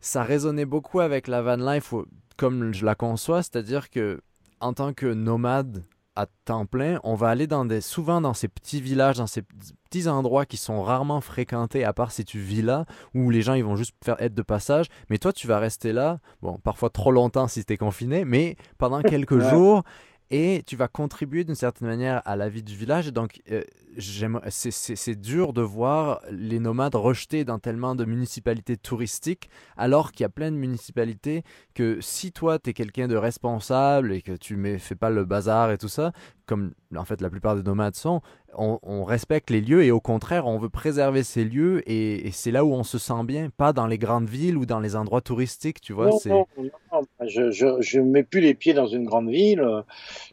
[0.00, 1.92] ça résonnait beaucoup avec la van life
[2.36, 4.20] comme je la conçois, c'est-à-dire que
[4.60, 5.84] en tant que nomade
[6.16, 9.42] à temps plein, on va aller dans des, souvent dans ces petits villages, dans ces
[9.42, 13.52] petits endroits qui sont rarement fréquentés, à part si tu vis là, où les gens
[13.52, 14.86] ils vont juste faire être de passage.
[15.10, 18.56] Mais toi, tu vas rester là, bon, parfois trop longtemps si tu es confiné, mais
[18.78, 19.82] pendant quelques jours
[20.30, 23.12] et tu vas contribuer d'une certaine manière à la vie du village.
[23.12, 23.62] Donc, euh,
[23.98, 30.24] c'est dur de voir les nomades rejetés dans tellement de municipalités touristiques, alors qu'il y
[30.24, 31.42] a plein de municipalités
[31.74, 35.24] que si toi, tu es quelqu'un de responsable et que tu ne fais pas le
[35.24, 36.12] bazar et tout ça,
[36.46, 38.22] comme en fait la plupart des nomades sont,
[38.54, 42.64] on, respecte les lieux et au contraire, on veut préserver ces lieux et, c'est là
[42.64, 45.80] où on se sent bien, pas dans les grandes villes ou dans les endroits touristiques,
[45.80, 46.10] tu vois.
[46.26, 49.64] Non, non, je ne mets plus les pieds dans une grande ville.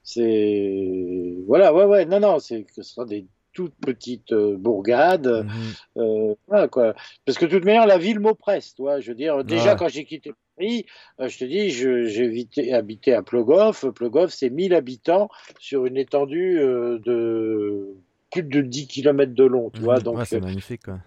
[0.03, 1.36] C'est.
[1.47, 5.28] Voilà, ouais, ouais, non, non, c'est que ce sera des toute petite euh, bourgade.
[5.28, 5.51] Mhm.
[5.97, 6.93] Euh, voilà, quoi.
[7.26, 8.76] Parce que de toute manière, la ville m'oppresse.
[8.76, 8.99] Toi.
[8.99, 10.86] Je veux dire, déjà, quand j'ai quitté Paris,
[11.20, 13.86] euh, je te dis, j'ai habité à Plogoff.
[13.91, 15.30] Plogoff, c'est 1000 habitants
[15.60, 17.88] sur une étendue de
[18.32, 19.70] plus de 10 km de long.
[19.70, 20.84] Tu vois, donc, c'est magnifique.
[20.84, 20.99] Quoi.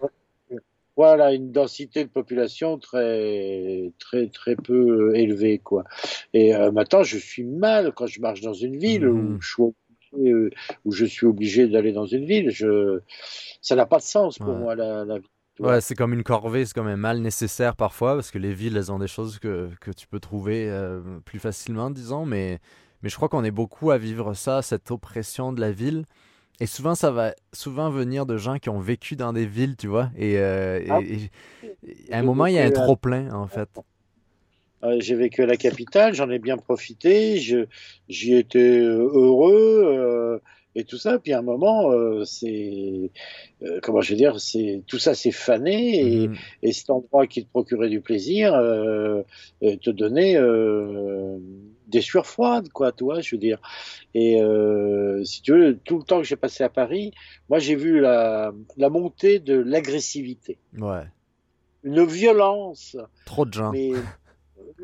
[0.95, 5.83] voilà, une densité de population très, très, très peu élevée, quoi.
[6.33, 9.61] Et euh, maintenant, je suis mal quand je marche dans une ville où je suis
[9.63, 10.49] obligé, euh,
[10.85, 12.49] où je suis obligé d'aller dans une ville.
[12.49, 12.99] Je,
[13.61, 14.55] ça n'a pas de sens pour Ouais.
[14.55, 15.27] moi la, la vie.
[15.59, 18.77] Ouais, c'est comme une corvée, c'est comme un mal nécessaire parfois, parce que les villes,
[18.77, 22.59] elles ont des choses que, que tu peux trouver euh, plus facilement, disons, mais,
[23.01, 26.05] mais je crois qu'on est beaucoup à vivre ça, cette oppression de la ville.
[26.59, 29.87] Et souvent, ça va souvent venir de gens qui ont vécu dans des villes, tu
[29.87, 30.99] vois, et, euh, Ah.
[31.01, 31.31] et-
[32.09, 33.69] et à un moment, il y a un à- trop-plein, en fait.
[34.83, 37.39] Euh, j'ai vécu à la capitale, j'en ai bien profité,
[38.09, 40.39] j'y étais euh, heureux euh,
[40.77, 41.19] et tout ça.
[41.19, 43.11] Puis à un moment, euh, c'est
[43.63, 46.35] euh, comment je veux dire, c'est tout ça s'est fané et, Mhm.
[46.63, 49.23] et cet endroit qui te procurait du plaisir euh,
[49.61, 50.37] te donnait
[51.87, 53.59] des sueurs froides, quoi, toi, je veux dire.
[54.13, 54.37] Et
[55.23, 57.11] si tu veux, tout le temps que j'ai passé à Paris,
[57.49, 61.03] moi j'ai vu la, la montée de l'agressivité, Ouais,
[61.83, 63.71] une violence trop de gens.
[63.71, 63.91] mais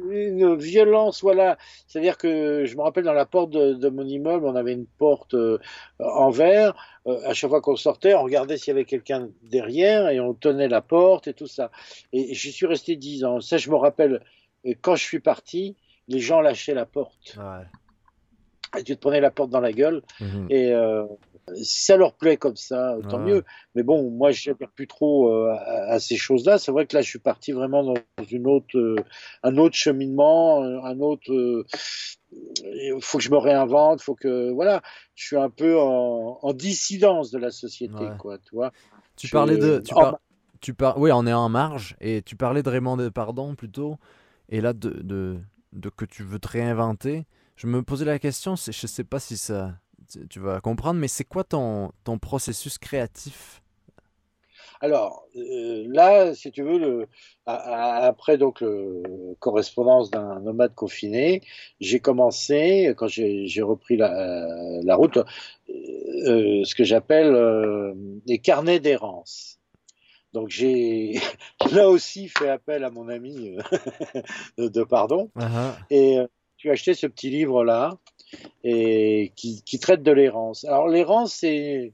[0.09, 1.57] une violence, voilà.
[1.87, 5.33] C'est-à-dire que je me rappelle dans la porte de, mon immeuble, on avait une porte
[5.33, 5.59] euh,
[5.99, 6.75] en verre.
[7.07, 10.33] Euh, à chaque fois qu'on sortait, on regardait s'il y avait quelqu'un derrière et on
[10.33, 11.71] tenait la porte et tout ça.
[12.11, 13.39] Et j'y suis resté dix ans.
[13.41, 14.23] Ça, je me rappelle,
[14.65, 15.75] euh, quand je suis parti,
[16.07, 17.37] les gens lâchaient la porte.
[17.37, 17.65] Ouais.
[18.77, 20.01] Et tu te prenais la porte dans la gueule.
[20.19, 20.47] Mhm.
[20.49, 21.05] Et euh,
[21.55, 23.43] si ça leur plaît comme ça, tant mieux.
[23.75, 26.57] Mais bon, moi, je n'adhère plus trop euh, à, à ces choses-là.
[26.57, 27.93] C'est vrai que là, je suis parti vraiment dans
[28.31, 28.95] une autre, euh,
[29.43, 31.65] un autre cheminement, un autre.
[32.31, 34.01] Il faut que je me réinvente.
[34.01, 34.81] Faut que voilà,
[35.15, 38.17] je suis un peu en, en dissidence de la société, Ouais.
[38.17, 38.37] quoi.
[38.39, 38.71] Tu vois.
[39.15, 39.79] Tu parlais de...
[39.79, 40.19] Tu par-
[40.61, 40.97] tu par...
[40.97, 43.97] Oui, on est en marge, et tu parlais de Raymond Pardon plutôt,
[44.49, 45.37] et là, de, de,
[45.73, 47.25] de que tu veux te réinventer.
[47.55, 49.75] Je me posais la question, je sais pas si ça...
[50.29, 53.61] tu- vas comprendre, mais c'est quoi ton, ton processus créatif?
[54.81, 57.07] Alors euh, là, si tu veux, le,
[57.45, 59.01] a- a- après donc le
[59.39, 61.41] correspondance d'un nomade confiné,
[61.79, 64.47] j'ai commencé quand j'ai repris la,
[64.83, 65.17] la route,
[65.69, 67.93] euh, ce que j'appelle euh,
[68.25, 69.59] des carnets d'errance.
[70.33, 71.19] Donc j'ai
[71.71, 73.55] là aussi fait appel à mon ami
[74.57, 75.77] de, de pardon Ah ah.
[75.89, 76.17] et
[76.63, 77.97] tu as acheté ce petit livre là
[78.63, 80.63] et qui, qui traite de l'errance.
[80.63, 81.91] Alors l'errance c'est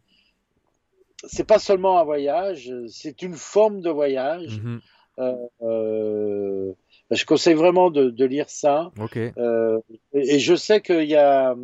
[1.26, 4.60] c'est pas seulement un voyage, c'est une forme de voyage.
[4.62, 4.82] Mhm.
[5.18, 6.74] Euh, euh,
[7.10, 8.92] je conseille vraiment de, de lire ça.
[9.02, 9.18] Ok.
[9.18, 9.80] Euh,
[10.14, 11.56] et, et je sais qu'il y a,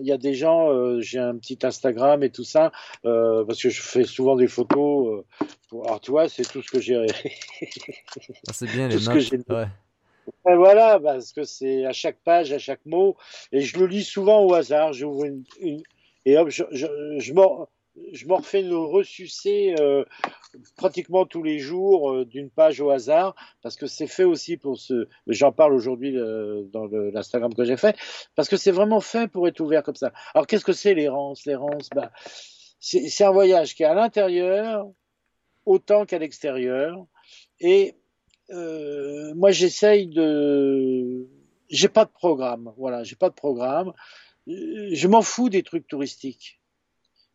[0.00, 2.72] il y a des gens, euh, j'ai un petit Instagram et tout ça,
[3.04, 5.22] euh, parce que je fais souvent des photos.
[5.68, 7.06] pour, alors tu vois, c'est tout ce que j'ai.
[8.48, 9.48] Ah, c'est bien Tout les ce notes.
[9.50, 9.66] Ouais.
[10.44, 13.16] Voilà, parce que c'est à chaque page, à chaque mot,
[13.52, 14.92] et je le lis souvent au hasard.
[14.92, 15.82] J'ouvre une, une-
[16.26, 16.86] et hop, je, je,
[17.18, 20.04] je m'en refais une ressucée euh,
[20.76, 24.78] pratiquement tous les jours euh, d'une page au hasard, parce que c'est fait aussi pour
[24.78, 25.08] ce.
[25.26, 27.96] J'en parle aujourd'hui euh, dans le- l'Instagram que j'ai fait,
[28.34, 30.12] parce que c'est vraiment fait pour être ouvert comme ça.
[30.34, 31.46] Alors qu'est-ce que c'est l'errance?
[31.46, 32.10] L'errance, bah,
[32.80, 34.86] c'est un voyage qui est à l'intérieur
[35.64, 37.06] autant qu'à l'extérieur,
[37.60, 37.94] et
[38.50, 41.26] moi j'essaye de
[41.68, 42.72] j'ai pas de programme.
[42.76, 43.92] Voilà j'ai pas de programme.
[44.48, 46.60] Euh, je m'en fous des trucs touristiques.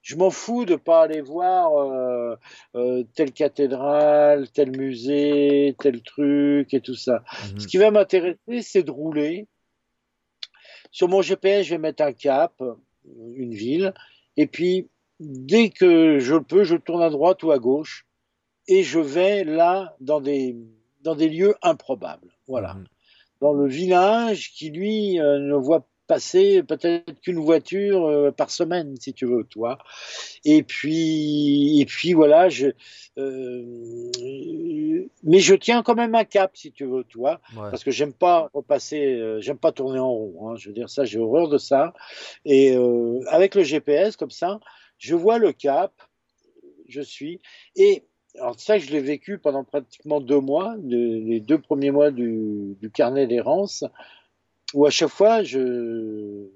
[0.01, 2.35] Je m'en fous de pas aller voir euh,
[2.75, 7.23] euh, telle cathédrale tel musée tel truc et tout ça.
[7.51, 7.59] Mhm.
[7.59, 9.47] ce qui va m'intéresser c'est de rouler.
[10.91, 12.61] Sur mon GPS je vais mettre un cap
[13.35, 13.93] une ville.
[14.37, 14.89] Et puis
[15.19, 18.05] dès que je le peux je tourne à droite ou à gauche.
[18.67, 20.55] Et je vais là dans des
[21.01, 22.29] dans des lieux improbables.
[22.47, 22.73] Voilà.
[22.73, 22.85] Mhm.
[23.41, 28.95] Dans le village qui lui euh, ne voit passer peut-être qu'une voiture euh, par semaine,
[28.99, 29.77] si tu veux, toi.
[30.43, 32.67] Et puis et puis voilà, je
[33.17, 34.11] euh,
[35.23, 37.69] mais je tiens quand même un cap, si tu veux, toi, Ouais.
[37.69, 40.49] parce que j'aime pas repasser, j'aime pas tourner en rond.
[40.49, 41.93] Hein, je veux dire ça, j'ai horreur de ça.
[42.43, 42.75] Et
[43.27, 44.59] avec le GPS comme ça,
[44.97, 45.93] je vois le cap,
[46.87, 47.39] je suis
[47.75, 48.03] et
[48.39, 52.75] alors ça, je l'ai vécu pendant pratiquement deux mois, le- les deux premiers mois du,
[52.93, 53.83] carnet d'errance,
[54.73, 56.47] où à chaque fois, je,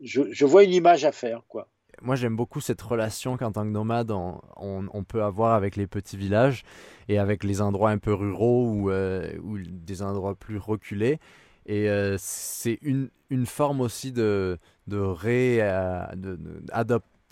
[0.00, 1.68] je, vois une image à faire, quoi.
[2.02, 6.16] Moi, j'aime beaucoup cette relation qu'en tant que nomade, on, peut avoir avec les petits
[6.16, 6.62] villages
[7.08, 11.18] et avec les endroits un peu ruraux ou, euh, des endroits plus reculés.
[11.66, 16.38] Et euh, c'est une, une forme aussi de, de, ré, euh, de-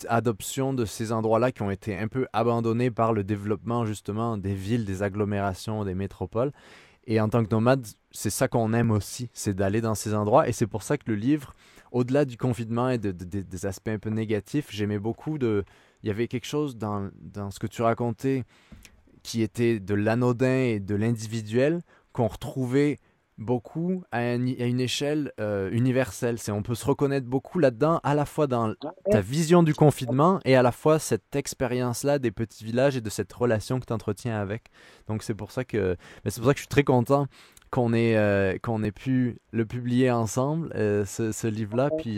[0.07, 4.53] adoption de ces endroits-là qui ont été un peu abandonnés par le développement justement des
[4.53, 6.51] villes, des agglomérations, des métropoles.
[7.07, 10.47] Et en tant que nomade, c'est ça qu'on aime aussi, c'est d'aller dans ces endroits.
[10.47, 11.55] Et c'est pour ça que le livre,
[11.91, 15.63] au-delà du confinement et de- de- de- des aspects un peu négatifs, j'aimais beaucoup de...
[16.03, 17.09] Il y avait quelque chose dans,
[17.51, 18.43] ce que tu racontais
[19.23, 21.81] qui étaient de l'anodin et de l'individuel
[22.13, 22.99] qu'on retrouvait
[23.39, 26.37] beaucoup à, une échelle euh, universelle.
[26.37, 28.73] C'est on peut se reconnaître beaucoup là-dedans, à la fois dans
[29.09, 33.09] ta vision du confinement et à la fois cette expérience-là des petits villages et de
[33.09, 34.65] cette relation que tu entretiens avec.
[35.07, 37.27] Donc c'est pour ça que, mais c'est pour ça que je suis très content
[37.71, 41.89] qu'on ait euh, qu'on ait pu le publier ensemble, euh, ce, livre-là.
[41.97, 42.17] Puis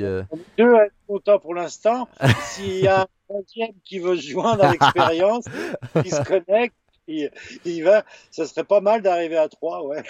[0.57, 2.07] deux à être contents pour l'instant.
[2.43, 5.45] S'il y a un qui veut se joindre à l'expérience,
[6.03, 6.75] qui se connecte
[7.07, 8.03] il, va.
[8.29, 10.03] Ça serait pas mal d'arriver à 3, ouais.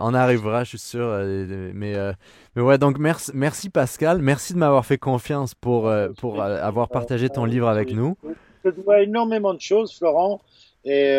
[0.00, 1.06] on arrivera, je suis sûr.
[1.06, 2.12] Euh, mais, euh,
[2.56, 4.20] mais ouais, donc merci, merci Pascal.
[4.22, 8.16] Merci de m'avoir fait confiance pour, euh, pour avoir partagé ton livre avec nous.
[8.64, 10.40] Je te dois énormément de choses, Florent.
[10.84, 11.16] Et,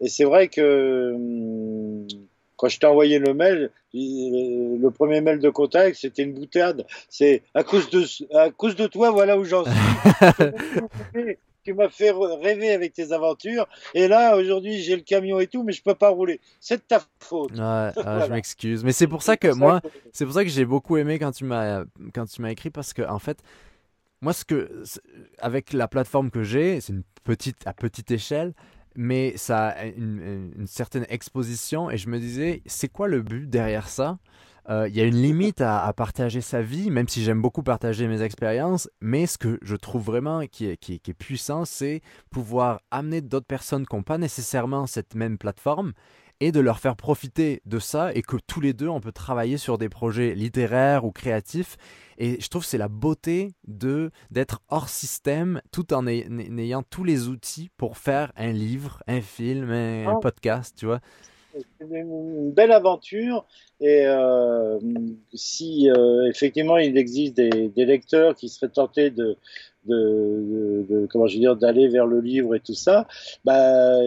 [0.00, 2.06] et c'est vrai que hum,
[2.56, 6.86] quand je t'ai envoyé le mail, le premier mail de contact, c'était une boutade.
[7.08, 8.04] C'est à cause de,
[8.36, 9.72] à cause de toi, voilà où j'en suis.
[11.64, 13.66] tu m'as fait rêver avec tes aventures.
[13.94, 16.40] Et là, aujourd'hui, j'ai le camion et tout, mais je peux pas rouler.
[16.60, 17.52] C'est de ta faute.
[17.52, 18.84] Ouais, Je m'excuse.
[18.84, 19.80] Mais c'est pour ça que moi,
[20.12, 21.84] c'est pour ça que j'ai beaucoup aimé quand tu m'as
[22.14, 23.38] quand tu m'as écrit parce que en fait,
[24.20, 24.82] moi, ce que
[25.38, 28.54] avec la plateforme que j'ai, c'est une petite à petite échelle.
[28.94, 33.48] Mais ça a une, une certaine exposition et je me disais, c'est quoi le but
[33.48, 34.18] derrière ça?
[34.68, 38.06] Euh, il y a une limite à, partager sa vie, même si j'aime beaucoup partager
[38.06, 38.88] mes expériences.
[39.00, 42.00] Mais ce que je trouve vraiment qui est, qui est puissant, c'est
[42.30, 45.92] pouvoir amener d'autres personnes qui n'ont pas nécessairement cette même plateforme
[46.42, 49.58] et de leur faire profiter de ça et que tous les deux on peut travailler
[49.58, 51.76] sur des projets littéraires ou créatifs
[52.18, 57.28] et je trouve c'est la beauté de d'être hors système tout en ayant tous les
[57.28, 60.18] outils pour faire un livre, un film, un, ah.
[60.20, 61.00] podcast, tu vois.
[61.52, 63.44] C'est une belle aventure
[63.80, 64.78] et euh,
[65.34, 69.36] si euh, effectivement il existe des, lecteurs qui seraient tentés de,
[69.86, 73.06] de, comment je veux dire d'aller vers le livre et tout ça,
[73.44, 73.98] bah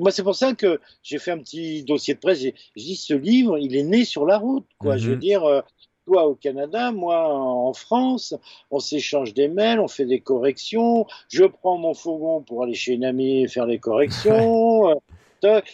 [0.00, 2.40] moi c'est pour ça que j'ai fait un petit dossier de presse.
[2.40, 4.96] J'ai dit ce livre il est né sur la route quoi.
[4.96, 5.20] Je veux mhm.
[5.20, 5.60] dire euh,
[6.06, 8.34] toi au Canada, moi en France,
[8.70, 11.06] on s'échange des mails, on fait des corrections.
[11.28, 15.00] Je prends mon fourgon pour aller chez une amie et faire les corrections.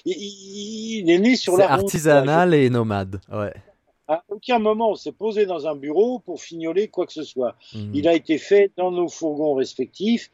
[0.04, 1.84] il, est né sur la route.
[1.84, 3.54] artisanal et nomade, ouais.
[4.08, 7.54] À aucun moment on s'est posé dans un bureau pour fignoler quoi que ce soit.
[7.74, 7.90] Mhm.
[7.94, 10.30] Il a été fait dans nos fourgons respectifs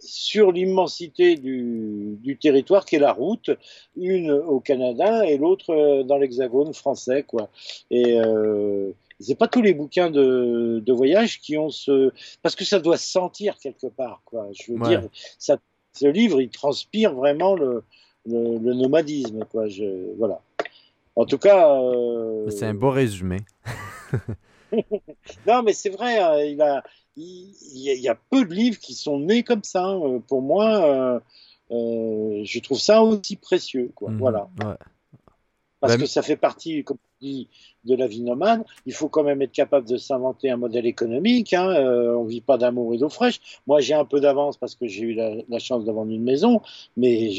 [0.00, 3.50] sur l'immensité du, du, territoire qui est la route,
[3.96, 7.48] une au Canada et l'autre euh, dans l'hexagone français, quoi.
[7.90, 12.12] Et euh, c'est pas tous les bouquins de, de, voyage qui ont ce,
[12.42, 14.48] parce que ça doit se sentir quelque part, quoi.
[14.52, 15.02] Je veux dire,
[15.38, 15.58] ça,
[15.92, 17.84] ce livre, il transpire vraiment le,
[18.26, 19.68] le, nomadisme, quoi.
[19.68, 20.40] Je, voilà.
[21.16, 21.70] En tout cas.
[21.70, 23.38] Euh, c'est un beau résumé.
[25.46, 26.82] non, mais c'est vrai, hein, il, a,
[27.16, 29.84] il, y a peu de livres qui sont nés comme ça.
[29.84, 30.20] Hein.
[30.26, 31.20] Pour moi,
[31.70, 34.10] euh, je trouve ça aussi précieux, quoi.
[34.10, 34.48] Mhm, voilà.
[35.86, 36.96] Parce que ça fait partie, comme
[37.84, 41.52] de la vie nomade, il faut quand même être capable de s'inventer un modèle économique.
[41.52, 41.68] Hein.
[41.70, 43.40] Euh, on vit pas d'amour et d'eau fraîche.
[43.66, 46.60] Moi, j'ai un peu d'avance parce que j'ai eu la, chance d'avoir une maison,
[46.96, 47.30] mais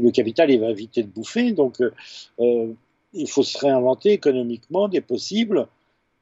[0.00, 1.52] le capital, il va éviter de bouffer.
[1.52, 1.92] Donc, euh,
[2.40, 2.72] euh,
[3.12, 5.66] il faut se réinventer économiquement des possibles.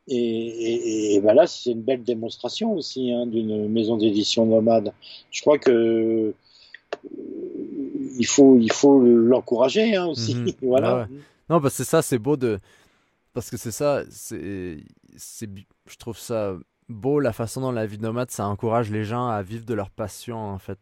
[0.09, 4.93] Et, ben là, c'est une belle démonstration aussi hein, d'une maison d'édition nomade.
[5.33, 6.33] Je crois que
[8.19, 10.35] il faut il faut l'encourager hein, aussi.
[10.35, 10.53] Mhm.
[10.63, 11.09] voilà.
[11.49, 12.59] Non, parce que c'est ça, c'est beau de.
[13.33, 14.79] Parce que c'est ça, c'est.
[15.17, 16.57] Je trouve ça
[16.89, 19.91] beau la façon dont la vie nomade, ça encourage les gens à vivre de leur
[19.91, 20.79] passion, en fait.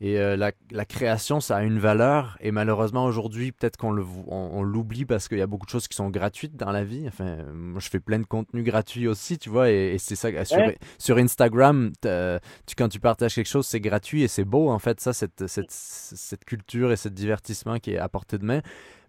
[0.00, 2.36] Et euh, la, la, création, ça a une valeur.
[2.40, 5.96] Et malheureusement, aujourd'hui, peut-être qu'on on, l'oublie parce qu'il y a beaucoup de choses qui
[5.96, 7.04] sont gratuites dans la vie.
[7.06, 9.70] Enfin, moi, je fais plein de contenu gratuit aussi, tu vois.
[9.70, 10.44] Et, c'est ça.
[10.44, 10.58] Sur,
[10.98, 15.00] sur Instagram, tu, quand tu partages quelque chose, c'est gratuit et c'est beau, en fait,
[15.00, 18.60] ça, cette, cette, cette culture et ce divertissement qui est à portée de main.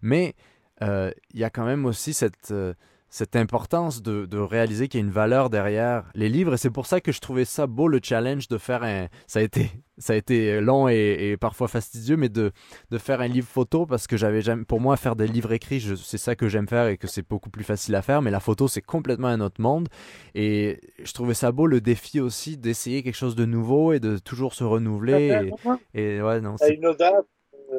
[0.02, 0.34] Mais
[0.82, 2.74] euh, il y a quand même aussi cette, euh,
[3.08, 6.54] cette importance de, de réaliser qu'il y a une valeur derrière les livres.
[6.54, 9.06] Et c'est pour ça que je trouvais ça beau, le challenge de faire un...
[9.26, 12.52] Ça a été, ça a été long et, parfois fastidieux, mais de,
[12.90, 14.64] de, faire un livre photo, parce que j'avais jamais...
[14.64, 17.50] Pour moi, faire des livres écrits, c'est ça que j'aime faire et que c'est beaucoup
[17.50, 19.88] plus facile à faire, mais la photo, c'est complètement un autre monde.
[20.34, 24.18] Et je trouvais ça beau, le défi aussi, d'essayer quelque chose de nouveau et de
[24.18, 25.50] toujours se renouveler.
[25.94, 26.74] Et, et ouais, non, c'est...
[26.74, 27.24] une audace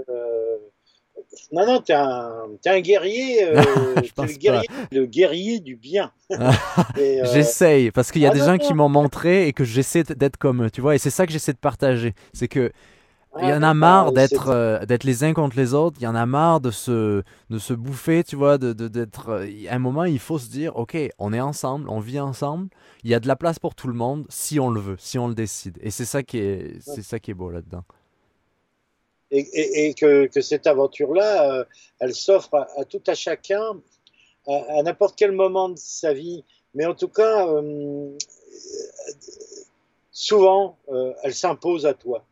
[0.10, 0.47] euh,
[1.52, 3.62] non, non, t'es un, es un guerrier, euh,
[4.18, 6.12] le, guerrier le guerrier du bien.
[6.98, 10.04] Euh, j'essaye, parce qu'il y a ah, des gens qui m'ont montré et que j'essaie
[10.04, 12.16] d'être comme eux, tu vois, et c'est ça que j'essaie de partager.
[12.34, 12.72] C'est que
[13.42, 15.98] il y en a marre d'être euh, d'être les uns contre les autres.
[16.00, 19.46] Il y en a marre de se de se bouffer, tu vois, de d'être.
[19.70, 22.70] à un moment, il faut se dire, ok, on est ensemble, on vit ensemble.
[23.04, 25.20] Il y a de la place pour tout le monde si on le veut, si
[25.20, 25.78] on le décide.
[25.82, 27.84] Et c'est ça qui est c'est ça qui est beau là-dedans.
[29.32, 31.66] Et, que, cette aventure-là,
[32.00, 33.82] elle s'offre à, tout à chacun
[34.48, 36.44] à, n'importe quel moment de sa vie.
[36.74, 37.46] Mais en tout cas,
[40.12, 40.78] souvent,
[41.24, 42.26] elle s'impose à toi.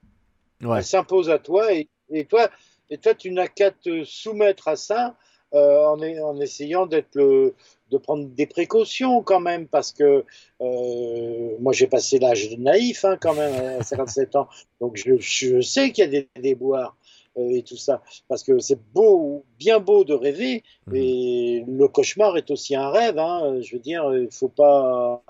[0.61, 1.87] Elle s'impose à toi et,
[2.25, 2.49] toi,
[2.89, 5.15] et toi, tu n'as qu'à te soumettre à ça
[5.55, 7.17] en, en, essayant d'être
[7.91, 10.25] de prendre des précautions quand même, parce que
[10.61, 14.47] euh, moi j'ai passé l'âge naïf hein, quand même à 57 ans,
[14.79, 16.95] donc je, je sais qu'il y a des déboires.
[17.37, 18.01] Euh, et tout ça.
[18.29, 21.77] Parce que c'est beau, bien beau de rêver, mais mhm.
[21.77, 23.19] le cauchemar est aussi un rêve.
[23.19, 23.59] Hein.
[23.61, 25.21] Je veux dire, il faut pas.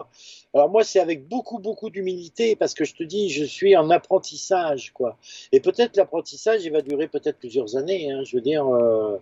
[0.53, 3.89] Alors moi, c'est avec beaucoup, beaucoup d'humilité, parce que je te dis, je suis en
[3.89, 5.17] apprentissage, quoi.
[5.51, 8.11] Et peut-être l'apprentissage, il va durer peut-être plusieurs années.
[8.11, 8.23] Hein.
[8.23, 9.17] Je veux dire, euh,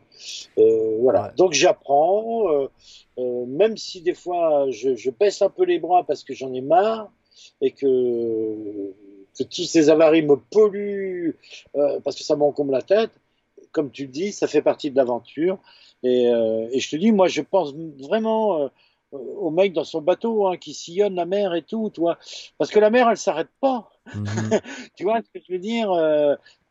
[0.58, 1.34] euh, voilà.
[1.38, 2.68] Donc j'apprends,
[3.18, 6.62] même si des fois je, je baisse un peu les bras parce que j'en ai
[6.62, 7.12] marre
[7.62, 8.94] et que
[9.38, 11.36] que tous ces avaries me polluent
[11.76, 13.12] euh, parce que ça m'encombre la tête.
[13.72, 15.58] Comme tu le dis, ça fait partie de l'aventure.
[16.04, 18.68] Et, euh, et, je te dis, moi, je pense vraiment euh,
[19.12, 22.18] au mec dans son bateau hein, qui sillonne la mer et tout, toi.
[22.58, 23.90] Parce que la mer, elle s'arrête pas.
[24.14, 24.26] Mhm.
[24.96, 25.90] tu vois ce que je veux dire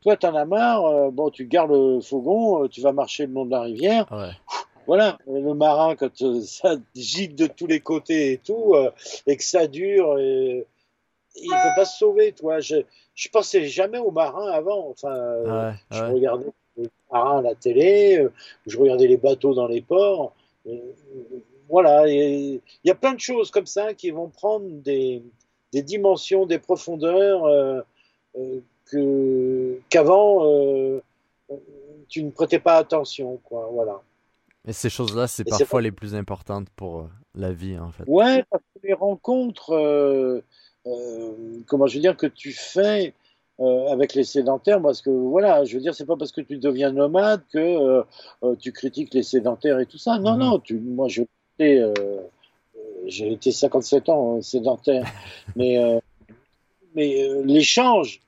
[0.01, 1.11] Toi, t'en as marre.
[1.11, 4.05] bon, tu gardes le fourgon, tu vas marcher le long de la rivière.
[4.85, 8.75] Voilà, le marin, quand ça gicle de tous les côtés et tout,
[9.25, 10.67] et que ça dure, et,
[11.35, 12.59] il ne peut pas se sauver, toi.
[12.59, 12.77] Je,
[13.15, 14.89] je pensais jamais aux marins avant.
[14.89, 16.45] Enfin, je regardais
[16.77, 18.31] les marins à la télé, euh,
[18.65, 20.33] je regardais les bateaux dans les ports.
[20.67, 20.77] Euh,
[21.69, 25.23] voilà, il y a plein de choses comme ça qui vont prendre des,
[25.71, 27.81] des dimensions, des profondeurs euh,
[28.85, 30.43] que qu'avant
[32.09, 33.69] tu ne prêtais pas attention, quoi.
[33.71, 34.01] Voilà.
[34.67, 38.03] Et ces choses-là, c'est parfois les plus importantes pour la vie, en fait.
[38.07, 40.41] Ouais, parce que les rencontres euh,
[41.67, 43.13] comment je veux dire, que tu fais
[43.59, 46.57] euh, avec les sédentaires, parce que voilà, je veux dire, c'est pas parce que tu
[46.57, 48.03] deviens nomade que
[48.43, 50.17] euh, tu critiques les sédentaires et tout ça.
[50.17, 50.39] Non, mhm.
[50.39, 51.27] non, tu, moi j'ai
[53.31, 55.05] été 57 ans sédentaire,
[55.55, 55.99] mais,
[56.95, 58.21] mais l'échange,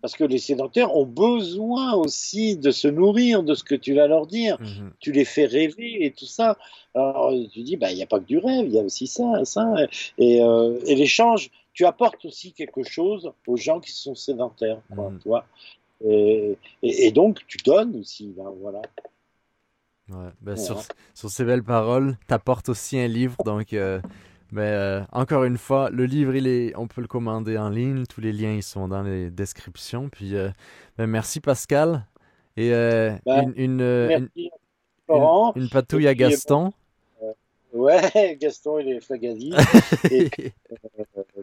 [0.00, 4.06] parce que les sédentaires ont besoin aussi de se nourrir de ce que tu vas
[4.06, 4.58] leur dire.
[4.60, 4.92] Mhm.
[4.98, 6.56] Tu les fais rêver et tout ça.
[6.94, 9.06] Alors tu dis, bah, il n'y a pas que du rêve, il y a aussi
[9.06, 9.74] ça, ça.
[10.18, 14.80] Et, et l'échange, tu apportes aussi quelque chose aux gens qui sont sédentaires,
[15.24, 15.46] quoi,
[16.04, 16.08] mm.
[16.10, 18.82] et, et, donc tu donnes aussi, ben, voilà.
[20.40, 20.82] Ben, sur,
[21.14, 24.00] sur, ces belles paroles, tu apportes aussi un livre, donc euh,
[24.52, 28.04] ben, euh, encore une fois, le livre, il est, on peut le commander en ligne,
[28.06, 30.08] tous les liens ils sont dans les descriptions.
[30.08, 30.50] Puis, euh,
[30.98, 32.06] ben, merci Pascal.
[32.56, 34.28] Et une, une,
[35.08, 36.72] une, patouille à Gaston.
[37.72, 38.00] Ouais,
[38.40, 39.52] Gaston, il est flagadi.
[40.12, 40.28] euh,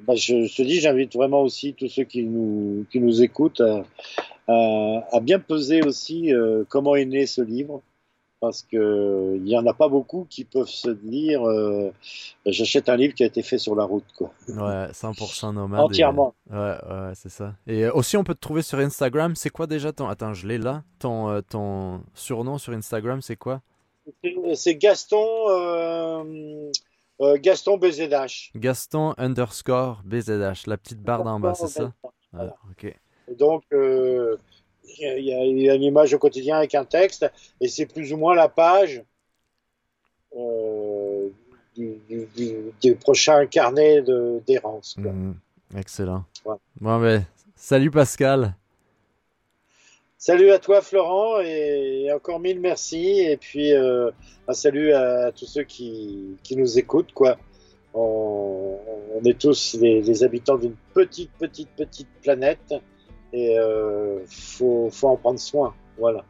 [0.02, 3.86] bah, je, te dis, j'invite vraiment aussi tous ceux qui nous, qui nous écoutent à,
[5.12, 7.82] à, bien peser aussi euh, comment est né ce livre.
[8.40, 11.92] Parce que il y en a pas beaucoup qui peuvent se dire euh,
[12.46, 14.32] j'achète un livre qui a été fait sur la route quoi.
[14.48, 15.80] Ouais, 100% nomade.
[15.80, 16.36] Entièrement.
[16.50, 17.56] Ouais, ouais, c'est ça.
[17.66, 19.36] Et aussi on peut te trouver sur Instagram.
[19.36, 20.84] C'est quoi déjà ton Attends, je l'ai là.
[21.00, 23.62] Ton ton surnom sur Instagram, c'est quoi?
[24.54, 26.72] C'est Gaston, euh,
[27.22, 28.52] euh, Gaston BZH.
[28.56, 31.92] Gaston underscore BZH, la petite barre d'en bas, c'est ça?
[32.38, 32.96] Ah, Ok.
[33.38, 33.64] donc,
[35.04, 37.30] euh, il y, a une image au quotidien avec un texte,
[37.62, 39.04] et c'est plus ou moins la page
[41.76, 44.02] du, prochain carnet
[44.46, 44.96] d'errance.
[44.98, 45.34] Mmh,
[45.78, 46.26] excellent.
[46.80, 47.26] Bon, ben,
[47.56, 48.56] salut Pascal.
[50.20, 54.10] Salut à toi Florent et encore mille merci et puis euh,
[54.48, 57.38] un salut à, tous ceux qui, qui, nous écoutent quoi.
[57.94, 58.80] On,
[59.24, 62.74] est tous les, habitants d'une petite petite petite planète
[63.38, 65.74] et euh, faut, faut en prendre soin.
[65.98, 66.24] Voilà.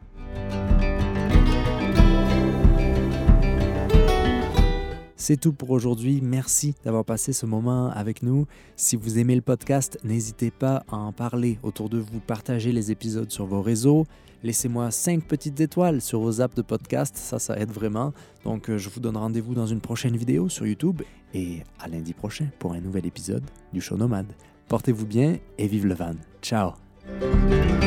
[5.15, 6.21] C'est tout pour aujourd'hui.
[6.23, 8.45] Merci d'avoir passé ce moment avec nous.
[8.77, 12.91] Si vous aimez le podcast, n'hésitez pas à en parler autour de vous, partagez les
[12.91, 14.05] épisodes sur vos réseaux.
[14.43, 18.13] Laissez-moi 5 petites étoiles sur vos apps de podcast, ça, ça aide vraiment.
[18.45, 21.01] Donc, euh, je vous donne rendez-vous dans une prochaine vidéo sur YouTube
[21.33, 24.31] et à lundi prochain pour un nouvel épisode du Show Nomade.
[24.69, 26.13] Portez-vous bien et vive le van.
[26.41, 26.86] Ciao!
[27.07, 27.86] Música